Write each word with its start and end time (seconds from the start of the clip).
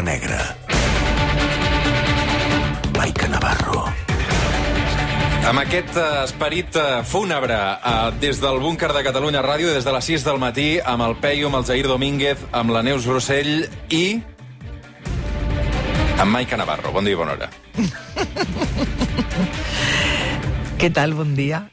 l'Ombra 0.00 0.12
Negra. 0.12 0.56
Maica 2.96 3.28
Navarro. 3.28 3.84
Amb 5.48 5.58
aquest 5.62 5.96
eh, 5.96 6.24
esperit 6.24 6.76
eh, 6.76 7.02
fúnebre, 7.04 7.56
eh, 7.56 8.10
des 8.20 8.40
del 8.40 8.60
búnquer 8.60 8.92
de 8.92 9.02
Catalunya 9.04 9.42
Ràdio, 9.42 9.72
des 9.72 9.84
de 9.84 9.92
les 9.92 10.04
6 10.04 10.24
del 10.24 10.38
matí, 10.38 10.78
amb 10.84 11.02
el 11.02 11.16
Peyu, 11.20 11.48
amb 11.48 11.60
el 11.60 11.66
Jair 11.66 11.88
Domínguez, 11.88 12.38
amb 12.52 12.70
la 12.70 12.82
Neus 12.82 13.06
Rossell 13.08 13.68
i... 13.90 14.20
amb 16.20 16.30
Maica 16.30 16.56
Navarro. 16.56 16.92
Bon 16.92 17.04
dia 17.04 17.16
i 17.16 17.20
bona 17.20 17.36
hora. 17.36 17.50
Què 20.80 20.92
tal? 20.92 21.16
Bon 21.16 21.34
dia. 21.36 21.64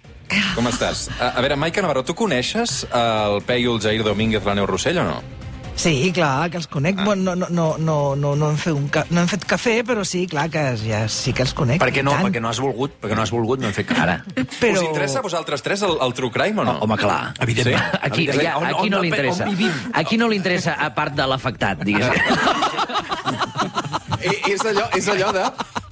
Com 0.55 0.67
estàs? 0.67 1.07
A, 1.19 1.35
a 1.35 1.41
veure, 1.43 1.55
Maica 1.59 1.83
Navarro, 1.83 2.03
tu 2.03 2.15
coneixes 2.15 2.85
el 2.91 3.41
Peyu, 3.47 3.75
el 3.75 3.83
Jair 3.83 4.03
Domínguez, 4.07 4.43
la 4.47 4.55
Neus 4.55 4.71
Rossell 4.71 5.03
o 5.03 5.09
no? 5.11 5.36
Sí, 5.77 6.09
clar, 6.11 6.49
que 6.49 6.57
els 6.57 6.65
conec. 6.67 6.97
Ah. 6.99 7.03
Bueno, 7.05 7.35
no, 7.35 7.47
no, 7.53 7.77
no, 7.77 8.15
no, 8.17 8.35
no, 8.35 8.49
hem 8.49 8.57
fet 8.57 8.73
un 8.73 8.87
ca... 8.89 9.03
no 9.13 9.21
hem 9.21 9.27
fet 9.29 9.43
cafè, 9.45 9.83
però 9.85 10.01
sí, 10.07 10.23
clar, 10.27 10.47
que 10.49 10.63
ja 10.81 11.03
sí 11.11 11.33
que 11.37 11.43
els 11.45 11.53
conec. 11.57 11.77
Per 11.83 11.91
què 11.93 12.01
no? 12.03 12.11
tant. 12.15 12.25
Perquè 12.25 12.41
no 12.41 12.49
has 12.49 12.57
volgut, 12.63 12.91
perquè 13.03 13.13
no 13.15 13.21
has 13.21 13.29
volgut, 13.31 13.59
no 13.61 13.67
hem 13.69 13.73
fet 13.77 13.85
cara. 13.91 14.23
Però... 14.33 14.73
Us 14.73 14.81
interessa 14.87 15.19
a 15.21 15.25
vosaltres 15.27 15.61
tres 15.65 15.81
el, 15.85 15.93
el 16.01 16.13
True 16.17 16.31
Crime 16.33 16.61
o 16.63 16.65
no? 16.65 16.79
Home, 16.81 16.97
clar. 16.97 17.33
Evidentment. 17.45 17.77
Sí? 17.77 17.83
Aquí, 18.01 18.23
Evidentment. 18.25 18.49
ja, 18.49 18.57
On- 18.57 18.65
aquí 18.73 18.89
no 18.89 18.97
on- 18.97 19.03
li 19.05 19.09
interessa. 19.13 19.45
Aquí 20.01 20.17
no 20.17 20.27
li 20.33 20.37
interessa, 20.41 20.73
a 20.81 20.89
part 20.97 21.13
de 21.15 21.27
l'afectat, 21.29 21.77
diguéssim. 21.85 22.17
I, 24.27 24.31
és, 24.55 24.63
allò, 24.65 24.87
és 24.97 25.05
allò 25.13 25.29
de... 25.35 25.43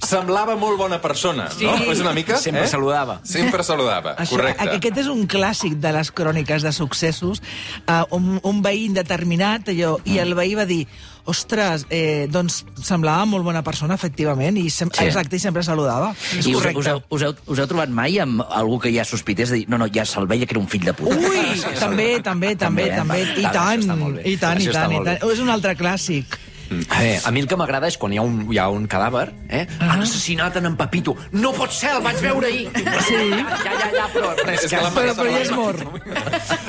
Semblava 0.06 0.54
molt 0.60 0.78
bona 0.78 1.00
persona, 1.02 1.48
no? 1.60 1.74
És 1.90 2.00
una 2.04 2.12
mica... 2.16 2.38
Sempre 2.42 2.64
eh? 2.64 2.70
saludava. 2.70 3.18
Sempre 3.26 3.64
saludava, 3.66 4.14
Això, 4.22 4.36
correcte. 4.36 4.68
Aquest 4.76 5.02
és 5.02 5.10
un 5.12 5.26
clàssic 5.30 5.76
de 5.82 5.92
les 5.96 6.12
cròniques 6.14 6.62
de 6.66 6.72
successos. 6.76 7.42
Uh, 7.86 8.04
un, 8.16 8.32
un 8.46 8.62
veí 8.64 8.86
indeterminat, 8.86 9.72
allò, 9.74 9.96
i 10.06 10.20
el 10.22 10.36
veí 10.38 10.54
va 10.58 10.66
dir 10.68 10.84
ostres, 11.26 11.88
eh, 11.90 12.28
doncs 12.30 12.60
semblava 12.86 13.24
molt 13.26 13.42
bona 13.42 13.58
persona, 13.66 13.96
efectivament, 13.98 14.60
i 14.62 14.68
sem 14.70 14.92
Sí. 14.94 15.08
exacte, 15.08 15.34
i 15.34 15.42
sempre 15.42 15.64
saludava. 15.66 16.12
És 16.38 16.46
I 16.46 16.54
us, 16.54 16.60
correcte. 16.60 16.78
us, 16.78 16.86
heu, 16.86 17.02
us, 17.10 17.22
heu, 17.26 17.34
us 17.50 17.58
heu 17.58 17.66
trobat 17.66 17.90
mai 17.90 18.20
amb 18.22 18.44
algú 18.46 18.78
que 18.78 18.92
ja 18.94 19.04
sospités 19.04 19.50
de 19.50 19.56
dir 19.56 19.64
no, 19.68 19.76
no, 19.76 19.88
ja 19.90 20.04
se'l 20.06 20.28
veia 20.30 20.46
que 20.46 20.54
era 20.54 20.62
un 20.62 20.68
fill 20.70 20.84
de 20.86 20.94
puta? 20.94 21.16
Ui, 21.18 21.58
també, 21.82 22.20
també, 22.22 22.54
també, 22.54 22.54
També, 22.56 22.84
eh? 22.86 22.96
també, 22.96 23.22
i 23.22 23.42
tant, 23.42 23.82
i 23.82 24.36
tant, 24.38 24.62
i 24.62 24.70
tant, 24.70 24.92
i 24.94 25.02
tant. 25.02 25.32
És 25.32 25.42
un 25.42 25.50
altre 25.50 25.74
clàssic. 25.74 26.38
A 26.66 26.98
veure, 27.00 27.20
a 27.24 27.30
mi 27.30 27.40
el 27.40 27.46
que 27.48 27.56
m'agrada 27.56 27.86
és 27.88 27.96
quan 28.00 28.12
hi 28.12 28.18
ha 28.18 28.22
un, 28.26 28.46
hi 28.52 28.58
ha 28.58 28.68
un 28.72 28.86
cadàver, 28.90 29.28
eh? 29.48 29.66
Ah. 29.80 29.92
Han 29.94 30.02
assassinat 30.02 30.56
en, 30.58 30.66
en 30.66 30.76
Pepito. 30.76 31.16
No 31.32 31.52
pot 31.56 31.70
ser, 31.72 31.92
el 31.96 32.02
vaig 32.02 32.18
veure 32.22 32.48
ahir. 32.50 32.70
Sí. 33.06 33.20
Ja, 33.66 33.72
ja, 33.80 33.88
ja, 33.94 34.04
però... 34.12 34.28
però 34.38 34.52
és 34.54 34.66
que... 34.70 34.76
la 34.80 34.90
Però, 34.94 35.06
Maica 35.06 35.14
però 35.20 35.30
ja 35.32 35.40
és 35.42 35.50
Navarro- 35.50 35.90
mort. 35.90 36.06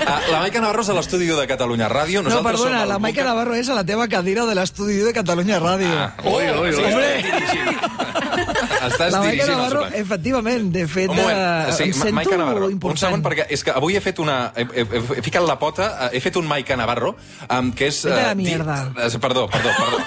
Ah, 0.07 0.19
la 0.31 0.39
Maica 0.41 0.61
Navarro 0.61 0.81
és 0.85 0.89
a 0.89 0.95
l'estudi 0.97 1.27
de 1.29 1.45
Catalunya 1.49 1.89
Ràdio. 1.91 2.21
No, 2.23 2.29
Nosaltres 2.29 2.51
perdona, 2.61 2.77
som 2.79 2.83
el 2.87 2.89
la 2.93 2.99
Maica 3.03 3.23
Navarro 3.27 3.55
és 3.57 3.69
a 3.69 3.75
la 3.77 3.83
teva 3.85 4.07
cadira 4.11 4.45
de 4.49 4.55
l'estudi 4.57 4.97
de 5.05 5.13
Catalunya 5.13 5.59
Ràdio. 5.61 5.91
Ah, 5.93 6.11
ui, 6.23 6.45
ui, 6.47 6.73
ui. 6.73 6.83
Hombre, 6.87 7.96
Estàs 8.87 9.11
la 9.13 9.19
Maica 9.23 9.43
el 9.43 9.51
Navarro, 9.51 9.83
suplement. 9.83 10.01
efectivament, 10.05 10.71
de 10.73 10.87
fet, 10.87 11.09
Un 11.09 11.15
moment, 11.17 11.37
eh, 11.37 11.73
sí, 11.77 11.83
em 11.83 11.89
Ma- 11.89 11.95
sento 12.03 12.15
Maica 12.15 12.37
Navarro, 12.37 12.69
important. 12.69 12.91
un 12.97 13.07
segon, 13.07 13.23
perquè 13.23 13.45
és 13.49 13.63
que 13.63 13.71
avui 13.71 13.95
he 13.95 14.01
fet 14.01 14.19
una... 14.19 14.51
He, 14.55 14.63
he, 14.73 14.81
he, 14.87 15.01
he 15.17 15.21
ficat 15.21 15.43
la 15.47 15.57
pota, 15.59 16.07
eh, 16.07 16.17
he 16.17 16.21
fet 16.21 16.35
un 16.37 16.47
Maica 16.47 16.75
Navarro, 16.77 17.15
um, 17.49 17.71
que 17.71 17.87
és... 17.87 18.03
Vete 18.05 18.19
a 18.19 18.23
la 18.27 18.31
eh, 18.31 18.35
di- 18.35 18.43
mierda. 18.43 18.91
eh, 18.97 19.09
Perdó, 19.19 19.47
perdó, 19.49 19.69
perdó. 19.77 19.97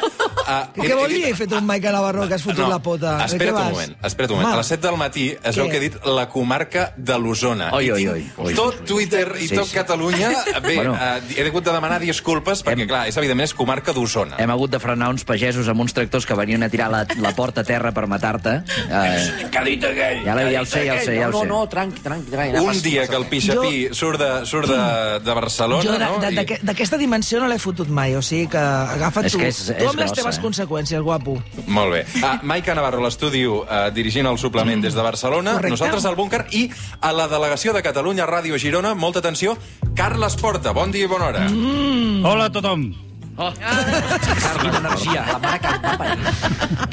Uh, 0.51 0.83
Què 0.83 0.95
vol 0.97 1.09
dir 1.13 1.25
he 1.29 1.35
fet 1.39 1.53
un 1.53 1.65
Maica 1.67 1.93
Navarro 1.93 2.27
que 2.27 2.35
has 2.35 2.43
fotut 2.43 2.67
la 2.69 2.79
pota? 2.83 3.19
Espera't 3.27 3.55
un 3.55 3.71
moment, 3.73 3.93
espera't 4.03 4.31
un 4.33 4.37
moment. 4.41 4.49
Home, 4.51 4.55
A 4.55 4.63
les 4.63 4.67
7 4.73 4.87
del 4.87 4.97
matí 4.99 5.27
es 5.43 5.57
veu 5.57 5.69
que 5.71 5.77
he 5.77 5.81
dit 5.85 5.99
la 6.07 6.29
comarca 6.33 6.93
de 6.97 7.19
l'Osona. 7.19 7.69
Oi, 7.77 7.91
oi, 7.93 8.07
oi, 8.09 8.25
oi. 8.37 8.55
Tot 8.59 8.81
Twitter 8.89 9.27
i 9.39 9.47
Sí, 9.49 9.55
tot 9.55 9.69
sí. 9.69 9.75
Catalunya... 9.77 10.31
Bé, 10.65 10.77
Bueno. 10.81 10.95
uh, 10.95 11.21
he 11.37 11.45
hagut 11.47 11.65
de 11.65 11.73
demanar 11.75 12.01
disculpes 12.01 12.65
perquè, 12.65 12.87
clar, 12.89 13.05
és 13.11 13.17
evidentment 13.21 13.47
és 13.51 13.55
comarca 13.55 13.93
d'Osona. 13.93 14.39
Hem 14.43 14.51
hagut 14.51 14.71
de 14.73 14.81
frenar 14.83 15.11
uns 15.13 15.25
pagesos 15.29 15.69
amb 15.69 15.81
uns 15.85 15.93
tractors 15.95 16.27
que 16.27 16.35
venien 16.39 16.63
a 16.63 16.69
tirar 16.73 16.91
la, 16.91 17.05
la 17.21 17.33
porta 17.37 17.61
a 17.63 17.65
terra 17.69 17.93
per 17.93 18.07
matar-te. 18.11 18.61
Què 18.71 19.59
ha 19.59 19.65
dit 19.65 19.85
aquell? 19.85 20.23
Ja 20.25 20.35
ja 20.37 20.61
ho 20.61 20.65
dit 20.65 20.69
sé, 20.73 20.85
ja 20.87 20.95
ho 20.95 21.05
sé, 21.05 21.15
ja 21.17 21.29
ho 21.29 21.31
no, 21.33 21.41
sé. 21.41 21.47
No, 21.49 21.59
no, 21.61 21.69
tranqui, 21.69 22.01
tranqui. 22.01 22.31
tranqui 22.31 22.59
Un 22.61 22.83
dia 22.83 23.07
que 23.09 23.17
el 23.17 23.27
Pixapí 23.27 23.89
surt 23.93 24.21
de, 24.21 24.47
surt 24.47 24.69
de, 24.71 25.21
de 25.25 25.35
Barcelona, 25.35 25.83
Jo 25.83 25.99
no? 25.99 26.19
d'aquest- 26.23 26.63
d'aquesta 26.63 26.99
dimensió 26.99 27.41
no 27.41 27.49
l'he 27.49 27.59
fotut 27.59 27.89
mai, 27.89 28.15
o 28.17 28.23
sigui 28.23 28.47
que 28.49 28.59
agafa't 28.59 29.27
És 29.27 29.33
tu. 29.33 29.39
que 29.39 29.49
és- 29.49 29.75
tu 29.79 29.89
amb 29.89 29.99
les 30.01 30.13
teves 30.13 30.39
eh? 30.39 30.41
conseqüències, 30.41 31.01
guapo. 31.03 31.37
Molt 31.67 31.93
bé. 31.93 32.05
Uh, 32.23 32.39
Maica 32.43 32.75
Navarro, 32.75 33.03
l'estudi 33.03 33.45
uh, 33.47 33.91
dirigint 33.93 34.27
el 34.27 34.39
suplement 34.39 34.81
des 34.83 34.95
de 34.95 35.03
Barcelona, 35.03 35.53
Correcte. 35.53 35.71
nosaltres 35.71 36.05
al 36.05 36.17
búnquer 36.17 36.47
i 36.53 36.71
a 37.01 37.13
la 37.13 37.29
delegació 37.29 37.73
de 37.73 37.83
Catalunya 37.83 38.27
Ràdio 38.27 38.59
Girona, 38.59 38.95
molta 38.95 39.19
atenció, 39.19 39.57
Carles 39.95 40.37
Porta, 40.37 40.73
bon 40.73 40.91
dia 40.93 41.05
i 41.05 41.09
bona 41.09 41.27
hora. 41.27 41.49
Mm. 41.49 42.25
Hola 42.25 42.45
a 42.47 42.51
tothom. 42.53 43.10
Quina 43.41 44.79
energia, 44.81 45.25
la 45.33 45.39
mare 45.41 45.61
que 45.61 45.73
va 45.85 45.93
parir. 45.99 46.33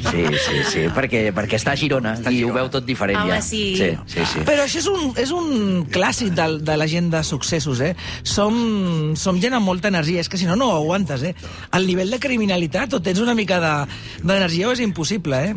sí, 0.07 0.23
sí, 0.45 0.57
sí, 0.71 0.83
perquè, 0.95 1.21
perquè 1.35 1.57
està 1.59 1.73
a 1.75 1.79
Girona 1.79 2.15
i 2.31 2.41
ho 2.47 2.51
veu 2.55 2.69
tot 2.73 2.85
diferent 2.87 3.19
Home, 3.21 3.35
ja. 3.35 3.41
sí. 3.43 3.63
Sí, 3.77 3.89
sí, 4.07 4.25
sí. 4.33 4.43
Però 4.47 4.63
això 4.65 4.79
és 4.81 4.87
un, 4.91 5.11
és 5.19 5.31
un 5.35 5.85
clàssic 5.91 6.31
de, 6.37 6.47
de 6.63 6.77
la 6.79 6.87
gent 6.87 7.11
de 7.13 7.23
successos, 7.27 7.81
eh? 7.83 7.93
Som, 8.23 9.13
som 9.19 9.41
gent 9.43 9.57
amb 9.59 9.67
molta 9.67 9.91
energia, 9.91 10.21
és 10.23 10.29
que 10.31 10.39
si 10.39 10.47
no, 10.49 10.55
no 10.55 10.71
ho 10.71 10.77
aguantes, 10.81 11.23
eh? 11.27 11.35
El 11.77 11.87
nivell 11.89 12.11
de 12.13 12.19
criminalitat 12.23 12.93
o 12.97 13.01
tens 13.03 13.19
una 13.23 13.35
mica 13.37 13.59
de- 13.63 14.23
d'energia 14.23 14.69
o 14.69 14.75
és 14.75 14.79
impossible, 14.85 15.43
eh? 15.51 15.55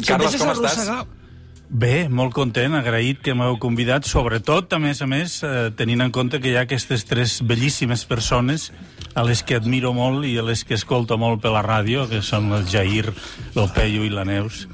Si 0.00 0.08
Carles, 0.10 0.32
deixes 0.32 0.42
com 0.42 0.50
estàs? 0.52 0.72
arrossegar- 0.76 1.06
Bé, 1.66 2.06
molt 2.06 2.30
content, 2.30 2.76
agraït 2.78 3.18
que 3.26 3.34
m'heu 3.34 3.56
convidat, 3.58 4.06
sobretot, 4.06 4.70
a 4.72 4.78
més 4.78 5.00
a 5.02 5.06
més, 5.10 5.40
eh, 5.42 5.72
tenint 5.74 6.04
en 6.04 6.12
compte 6.14 6.38
que 6.38 6.52
hi 6.52 6.54
ha 6.56 6.62
aquestes 6.62 7.02
tres 7.04 7.40
bellíssimes 7.42 8.04
persones 8.06 8.70
a 9.14 9.24
les 9.26 9.42
que 9.42 9.56
admiro 9.56 9.92
molt 9.92 10.24
i 10.24 10.36
a 10.38 10.44
les 10.46 10.62
que 10.62 10.78
escolto 10.78 11.18
molt 11.18 11.42
per 11.42 11.50
la 11.50 11.64
ràdio, 11.66 12.06
que 12.08 12.22
són 12.22 12.52
el 12.52 12.68
Jair, 12.70 13.10
el 13.56 13.68
Peyu 13.74 14.06
i 14.06 14.10
la 14.14 14.24
Neus, 14.24 14.68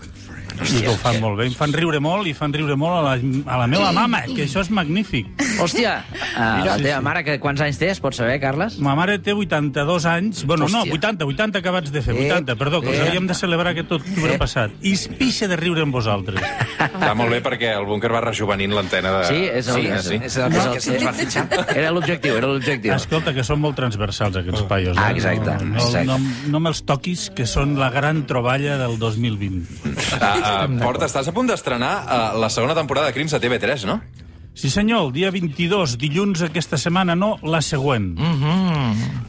i 0.60 0.82
que 0.84 0.90
ho 0.92 0.96
fan 1.00 1.18
molt 1.22 1.38
bé. 1.40 1.46
Em 1.50 1.56
fan 1.56 1.72
riure 1.74 2.00
molt 2.02 2.28
i 2.28 2.34
fan 2.36 2.52
riure 2.54 2.76
molt 2.78 2.98
a 2.98 3.02
la, 3.06 3.14
a 3.54 3.58
la 3.62 3.66
meva 3.70 3.90
mama, 3.96 4.22
que 4.30 4.44
això 4.46 4.62
és 4.64 4.70
magnífic. 4.74 5.28
Hòstia, 5.62 5.98
uh, 6.12 6.64
la 6.64 6.76
teva 6.80 6.98
sí. 6.98 7.04
mare, 7.04 7.24
que 7.26 7.38
quants 7.42 7.60
anys 7.64 7.78
té, 7.80 7.90
es 7.92 8.00
pot 8.02 8.16
saber, 8.16 8.38
Carles? 8.42 8.78
Ma 8.82 8.94
mare 8.98 9.18
té 9.22 9.34
82 9.36 10.06
anys, 10.10 10.44
bueno, 10.48 10.68
no, 10.72 10.82
Hòstia. 10.84 10.98
80, 10.98 11.28
80 11.32 11.62
acabats 11.62 11.92
de 11.94 12.02
fer, 12.02 12.16
Eh, 12.16 12.28
80, 12.30 12.56
perdó, 12.60 12.80
que 12.82 12.90
us 12.92 12.98
eh. 12.98 13.06
havíem 13.08 13.26
de 13.26 13.34
celebrar 13.34 13.72
aquest 13.72 13.92
octubre 13.96 14.36
passat. 14.38 14.74
I 14.82 14.92
es 14.96 15.06
pixa 15.08 15.48
de 15.48 15.56
riure 15.56 15.82
amb 15.86 15.94
vosaltres. 15.94 16.42
Està 16.82 17.12
molt 17.18 17.32
bé 17.32 17.40
perquè 17.44 17.72
el 17.78 17.86
búnquer 17.88 18.10
va 18.12 18.20
rejovenint 18.24 18.74
l'antena 18.76 19.12
de... 19.18 19.24
Sí, 19.30 19.40
és 19.48 19.68
el, 19.72 19.80
sí, 19.80 19.86
és, 19.88 20.08
sí. 20.08 20.18
És 20.28 20.36
el 20.38 20.52
que 20.52 20.82
se'ns 20.84 21.06
va 21.06 21.12
fitxar. 21.16 21.46
Era 21.74 21.90
l'objectiu, 21.94 22.36
era 22.38 22.50
l'objectiu. 22.50 22.92
Escolta, 22.94 23.32
que 23.36 23.44
són 23.46 23.60
molt 23.62 23.76
transversals, 23.78 24.36
aquests 24.42 24.66
paios. 24.70 24.96
Ah, 24.98 25.10
eh? 25.10 25.16
exacte, 25.16 25.56
No, 25.64 25.76
exacte. 25.78 26.04
no, 26.08 26.18
no, 26.18 26.50
no 26.52 26.60
me'ls 26.62 26.82
toquis, 26.88 27.28
que 27.36 27.46
són 27.48 27.76
la 27.80 27.90
gran 27.94 28.24
troballa 28.28 28.76
del 28.80 28.98
2020. 29.00 29.91
Uh, 30.12 30.18
uh, 30.18 30.78
Porta, 30.82 31.06
estàs 31.08 31.28
a 31.30 31.34
punt 31.34 31.48
d'estrenar 31.50 31.92
uh, 32.02 32.40
la 32.42 32.50
segona 32.52 32.74
temporada 32.78 33.10
de 33.10 33.16
Crims 33.16 33.34
a 33.36 33.40
TV3, 33.42 33.86
no? 33.88 34.00
Sí, 34.54 34.68
senyor, 34.68 35.06
el 35.06 35.12
dia 35.16 35.30
22, 35.32 35.94
dilluns 35.96 36.42
aquesta 36.44 36.76
setmana, 36.76 37.14
no, 37.16 37.38
la 37.42 37.62
següent. 37.64 38.10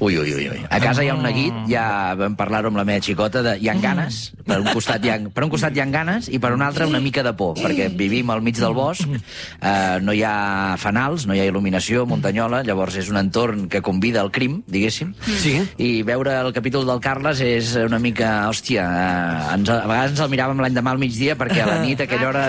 Ui, 0.03 0.17
ui, 0.19 0.33
ui, 0.35 0.47
ui. 0.51 0.57
A 0.67 0.79
casa 0.83 0.99
hi 1.05 1.07
ha 1.07 1.13
un 1.15 1.21
neguit, 1.23 1.55
ja 1.71 2.11
vam 2.19 2.33
parlar-ho 2.35 2.67
amb 2.67 2.75
la 2.75 2.83
meva 2.83 2.99
xicota, 2.99 3.39
de, 3.45 3.53
hi 3.63 3.69
ha 3.71 3.75
ganes, 3.79 4.17
per 4.43 4.57
un, 4.59 4.67
costat 4.75 5.05
hi 5.07 5.13
ha, 5.13 5.15
per 5.31 5.45
un 5.45 5.51
costat 5.53 5.77
hi 5.77 5.79
ha 5.79 5.85
ganes 5.87 6.27
i 6.27 6.41
per 6.43 6.51
un 6.51 6.61
altre 6.65 6.83
una 6.89 6.99
mica 6.99 7.23
de 7.23 7.31
por, 7.39 7.55
perquè 7.55 7.87
vivim 7.95 8.33
al 8.35 8.41
mig 8.43 8.59
del 8.59 8.75
bosc, 8.75 9.07
eh, 9.07 9.99
no 10.03 10.11
hi 10.11 10.25
ha 10.27 10.75
fanals, 10.81 11.23
no 11.29 11.37
hi 11.37 11.39
ha 11.39 11.47
il·luminació, 11.47 12.03
muntanyola, 12.09 12.59
llavors 12.67 12.99
és 12.99 13.07
un 13.13 13.21
entorn 13.21 13.69
que 13.71 13.79
convida 13.81 14.19
al 14.25 14.31
crim, 14.35 14.59
diguéssim, 14.67 15.15
Sí. 15.39 15.55
i 15.79 16.03
veure 16.03 16.35
el 16.41 16.51
capítol 16.51 16.83
del 16.85 16.99
Carles 16.99 17.39
és 17.47 17.77
una 17.79 18.01
mica, 18.03 18.49
hòstia, 18.51 18.83
eh, 18.91 19.55
ens, 19.55 19.71
a 19.71 19.79
vegades 19.87 20.17
ens 20.17 20.25
el 20.27 20.35
miràvem 20.35 20.59
l'any 20.67 20.75
demà 20.75 20.91
al 20.97 20.99
migdia 20.99 21.39
perquè 21.39 21.63
a 21.63 21.71
la 21.71 21.79
nit 21.85 22.03
a 22.03 22.09
aquella 22.11 22.27
hora... 22.27 22.45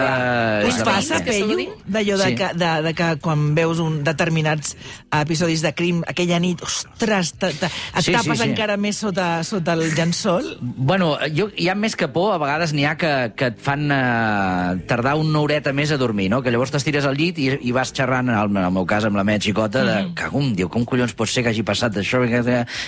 Us 0.67 0.75
és 0.75 0.83
de 0.83 0.91
passa, 0.91 1.23
saludi? 1.23 1.71
d'allò 1.87 2.19
de, 2.19 2.25
Sí. 2.25 2.35
que, 2.35 2.51
de, 2.65 2.73
de 2.89 2.95
que 2.97 3.11
quan 3.23 3.51
veus 3.55 3.79
un 3.85 4.01
determinats 4.07 4.75
episodis 5.15 5.63
de 5.63 5.75
crim, 5.77 6.01
aquella 6.09 6.41
nit, 6.43 6.63
ostres, 6.65 7.35
te, 7.39 7.53
te, 7.61 7.69
et 7.69 8.01
Sí, 8.05 8.11
sí, 8.11 8.17
tapes 8.17 8.41
sí. 8.41 8.49
encara 8.49 8.77
més 8.81 8.99
sota, 9.05 9.29
sota 9.47 9.75
el 9.77 9.85
llençol? 9.95 10.55
Bueno, 10.61 11.15
jo, 11.37 11.51
hi 11.57 11.69
ha 11.71 11.77
més 11.79 11.95
que 11.97 12.09
por, 12.09 12.33
a 12.35 12.39
vegades 12.43 12.73
n'hi 12.75 12.85
ha 12.89 12.97
que, 13.01 13.13
que 13.39 13.53
et 13.53 13.61
fan 13.63 13.87
eh, 13.93 14.83
tardar 14.89 15.15
una 15.21 15.41
horeta 15.45 15.73
més 15.77 15.93
a 15.95 15.99
dormir, 16.01 16.29
no? 16.33 16.41
Que 16.43 16.51
llavors 16.55 16.73
t'estires 16.75 17.07
al 17.09 17.17
llit 17.19 17.39
i, 17.43 17.51
i 17.69 17.73
vas 17.77 17.93
xerrant, 17.95 18.29
en 18.33 18.57
el 18.61 18.73
meu 18.75 18.87
cas 18.89 19.05
amb 19.09 19.17
la 19.21 19.25
meva 19.27 19.41
xicota, 19.43 19.85
de, 19.85 19.95
Mm. 20.05 20.15
cagum, 20.19 20.49
diu, 20.57 20.69
com 20.69 20.83
collons 20.85 21.13
pot 21.15 21.29
ser 21.31 21.43
que 21.45 21.51
hagi 21.53 21.63
passat 21.67 21.93
d'això? 21.95 22.23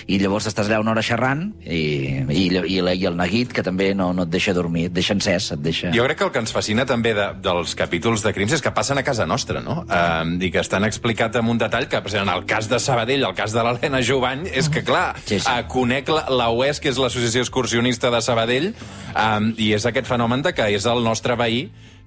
I 0.07 0.19
llavors 0.21 0.47
t'estàs 0.47 0.69
allà 0.69 0.79
una 0.83 0.93
hora 0.95 1.03
xerrant 1.05 1.43
i, 1.65 2.23
i, 2.31 2.47
i, 2.49 2.81
la- 2.83 2.95
i 2.95 3.05
el 3.09 3.17
neguit, 3.19 3.53
que 3.55 3.63
també 3.67 3.91
no, 3.95 4.13
no 4.17 4.23
et 4.27 4.31
deixa 4.33 4.53
dormir, 4.57 4.87
et 4.91 4.95
deixa 4.97 5.15
encès, 5.17 5.51
et 5.57 5.61
deixa... 5.63 5.91
Jo 5.95 6.05
crec 6.07 6.19
que 6.21 6.25
el 6.29 6.31
que 6.35 6.39
ens 6.43 6.53
fascina 6.55 6.87
també 6.89 7.13
de, 7.17 7.27
dels 7.43 7.75
capítols 7.79 8.23
de 8.25 8.33
crims 8.37 8.53
és 8.57 8.63
que 8.63 8.71
passen 8.75 8.99
a 8.99 9.05
casa 9.07 9.27
nostra, 9.27 9.61
no? 9.61 9.66
Um, 9.75 10.37
I 10.43 10.51
que 10.55 10.63
estan 10.63 10.87
explicat 10.87 11.37
amb 11.41 11.51
un 11.51 11.59
detall 11.59 11.89
que, 11.91 11.99
per 11.99 12.13
exemple, 12.13 12.31
en 12.31 12.39
el 12.39 12.47
cas 12.47 12.69
de 12.71 12.79
Sabadell, 12.83 13.25
el 13.27 13.35
cas 13.35 13.55
de 13.57 13.65
l'Helena 13.67 14.03
Jovany, 14.05 14.47
és 14.53 14.71
que, 14.73 14.85
clar, 14.87 15.17
Sí, 15.25 15.41
sí. 15.41 15.51
Uh, 15.51 15.67
conec 15.71 16.09
la, 16.13 16.27
la 16.31 16.51
UES, 16.55 16.81
que 16.81 16.93
és 16.93 17.01
l'Associació 17.01 17.43
Excursionista 17.43 18.11
de 18.15 18.23
Sabadell, 18.23 18.73
um, 19.13 19.53
i 19.59 19.73
és 19.77 19.87
aquest 19.89 20.07
fenomen 20.07 20.45
de 20.47 20.55
que 20.55 20.69
és 20.77 20.87
el 20.87 21.03
nostre 21.05 21.37
veí 21.37 21.67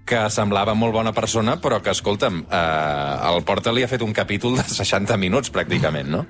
que 0.09 0.23
semblava 0.33 0.73
molt 0.73 0.95
bona 0.95 1.11
persona, 1.13 1.59
però 1.61 1.81
que, 1.83 1.94
escolta'm, 1.94 2.41
uh, 2.47 3.33
el 3.33 3.44
Porta 3.45 3.73
li 3.75 3.83
ha 3.85 3.91
fet 3.91 4.01
un 4.01 4.13
capítol 4.15 4.57
de 4.57 4.65
60 4.65 5.17
minuts, 5.21 5.51
pràcticament, 5.53 6.09
no? 6.09 6.25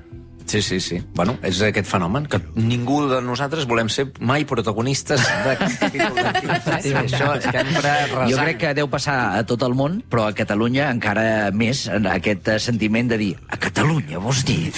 Sí, 0.49 0.63
sí, 0.65 0.79
sí. 0.81 0.97
Bueno, 1.13 1.35
és 1.45 1.59
aquest 1.61 1.85
fenomen, 1.85 2.25
que 2.25 2.39
ningú 2.57 3.03
de 3.05 3.19
nosaltres 3.21 3.67
volem 3.69 3.85
ser 3.93 4.07
mai 4.25 4.47
protagonistes 4.49 5.21
de 5.45 5.53
de 5.53 6.93
Això 7.03 7.27
és 7.37 7.45
sempre 7.45 7.91
resant. 8.09 8.31
Jo 8.31 8.39
crec 8.39 8.57
que 8.63 8.71
deu 8.79 8.89
passar 8.89 9.17
a 9.37 9.43
tot 9.45 9.61
el 9.67 9.75
món, 9.77 9.99
però 10.09 10.25
a 10.25 10.33
Catalunya 10.33 10.87
encara 10.89 11.51
més 11.53 11.83
en 11.93 12.07
aquest 12.09 12.49
sentiment 12.65 13.11
de 13.13 13.19
dir 13.21 13.29
a 13.45 13.59
Catalunya, 13.61 14.17
vols 14.23 14.41
dir? 14.47 14.71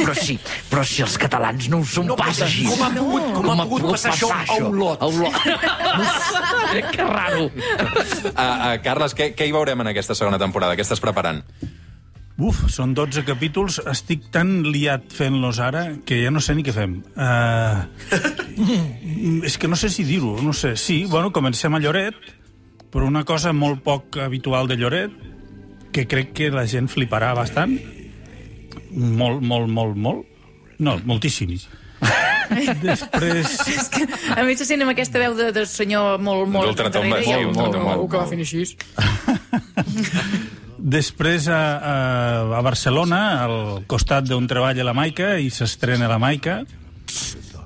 Però 0.00 0.16
sí, 0.16 0.38
però 0.72 0.86
si 0.88 1.04
els 1.04 1.18
catalans 1.20 1.68
no 1.68 1.82
ho 1.82 1.84
són 1.84 2.08
No, 2.08 2.16
pas 2.16 2.40
així. 2.48 2.64
com 2.70 2.86
ha 2.86 2.90
pogut- 2.96 3.32
com 3.36 3.50
ha 3.52 3.66
pogut 3.68 3.90
passar 3.92 4.14
això 4.16 4.32
a 4.32 4.60
Olot? 4.64 5.02
A 5.02 5.12
Olot. 5.12 6.88
que 6.96 7.04
raro. 7.04 7.50
Uh, 7.52 8.30
uh, 8.32 8.76
Carles, 8.84 9.12
què, 9.18 9.34
què 9.36 9.44
hi 9.48 9.52
veurem 9.52 9.84
en 9.84 9.92
aquesta 9.92 10.16
segona 10.16 10.40
temporada? 10.40 10.72
Què 10.78 10.86
estàs 10.88 11.04
preparant? 11.04 11.44
Uf, 12.38 12.60
són 12.70 12.92
12 12.94 13.24
capítols. 13.26 13.80
Estic 13.90 14.28
tan 14.34 14.60
liat 14.70 15.08
fent-los 15.10 15.58
ara 15.58 15.88
que 16.06 16.20
ja 16.22 16.30
no 16.30 16.38
sé 16.44 16.54
ni 16.54 16.62
què 16.62 16.70
fem. 16.76 17.00
Uh, 17.18 17.82
és 19.48 19.56
que 19.58 19.66
no 19.66 19.74
sé 19.78 19.90
si 19.90 20.04
dir-ho, 20.06 20.36
no 20.42 20.52
sé. 20.54 20.76
Sí, 20.78 21.00
bueno, 21.10 21.32
comencem 21.34 21.74
a 21.74 21.80
Lloret, 21.82 22.14
però 22.94 23.08
una 23.10 23.24
cosa 23.26 23.50
molt 23.52 23.82
poc 23.82 24.20
habitual 24.22 24.70
de 24.70 24.76
Lloret, 24.78 25.10
que 25.90 26.06
crec 26.06 26.30
que 26.36 26.50
la 26.54 26.62
gent 26.70 26.86
fliparà 26.92 27.32
bastant. 27.34 27.74
Molt, 28.94 29.42
molt, 29.42 29.66
molt, 29.68 29.96
molt. 29.98 30.22
No, 30.78 30.94
moltíssim. 31.10 31.56
Després... 32.86 33.56
És 33.74 33.88
que 33.92 34.06
a 34.38 34.44
mi 34.46 34.54
se 34.56 34.64
sent 34.68 34.80
amb 34.86 34.94
aquesta 34.94 35.18
veu 35.20 35.34
de, 35.36 35.50
de 35.52 35.66
senyor 35.66 36.22
molt, 36.22 36.46
molt... 36.48 36.70
D'ultratomba, 36.70 37.18
darrere, 37.18 37.34
sí, 37.34 37.42
i- 37.42 37.50
ultratomba. 37.50 37.98
Oh, 37.98 38.06
que 38.06 38.22
va 38.22 38.30
fent 38.30 38.46
així. 38.46 38.62
Després 40.78 41.48
a, 41.50 41.58
a, 41.58 41.94
a 42.58 42.62
Barcelona, 42.62 43.20
al 43.44 43.84
costat 43.90 44.28
d'on 44.28 44.46
treballa 44.50 44.86
la 44.86 44.94
Maica, 44.94 45.36
i 45.42 45.50
s'estrena 45.50 46.06
la 46.10 46.20
Maica, 46.22 46.60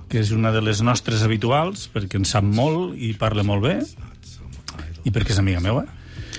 que 0.09 0.21
és 0.21 0.33
una 0.33 0.53
de 0.53 0.63
les 0.65 0.81
nostres 0.85 1.23
habituals, 1.25 1.89
perquè 1.93 2.21
en 2.21 2.25
sap 2.29 2.45
molt 2.45 2.97
i 2.97 3.13
parla 3.17 3.45
molt 3.45 3.65
bé, 3.65 3.77
i 5.05 5.13
perquè 5.13 5.35
és 5.37 5.41
amiga 5.43 5.61
meva. 5.65 5.85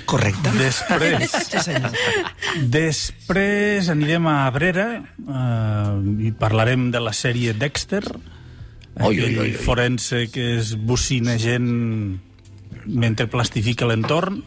Correcte. 0.09 0.51
Després, 0.57 1.31
Sí, 1.63 1.77
després 2.73 3.87
anirem 3.93 4.27
a 4.27 4.35
Abrera 4.49 4.87
eh, 4.99 6.27
i 6.27 6.33
parlarem 6.37 6.89
de 6.93 7.01
la 7.01 7.13
sèrie 7.15 7.53
Dexter, 7.57 8.03
Oi, 9.01 9.15
oi, 9.15 9.23
oi, 9.23 9.37
oi. 9.47 9.53
forense 9.57 10.27
que 10.29 10.51
es 10.59 10.75
bocina 10.77 11.33
gent 11.41 12.19
mentre 12.85 13.25
plastifica 13.31 13.87
l'entorn. 13.89 14.43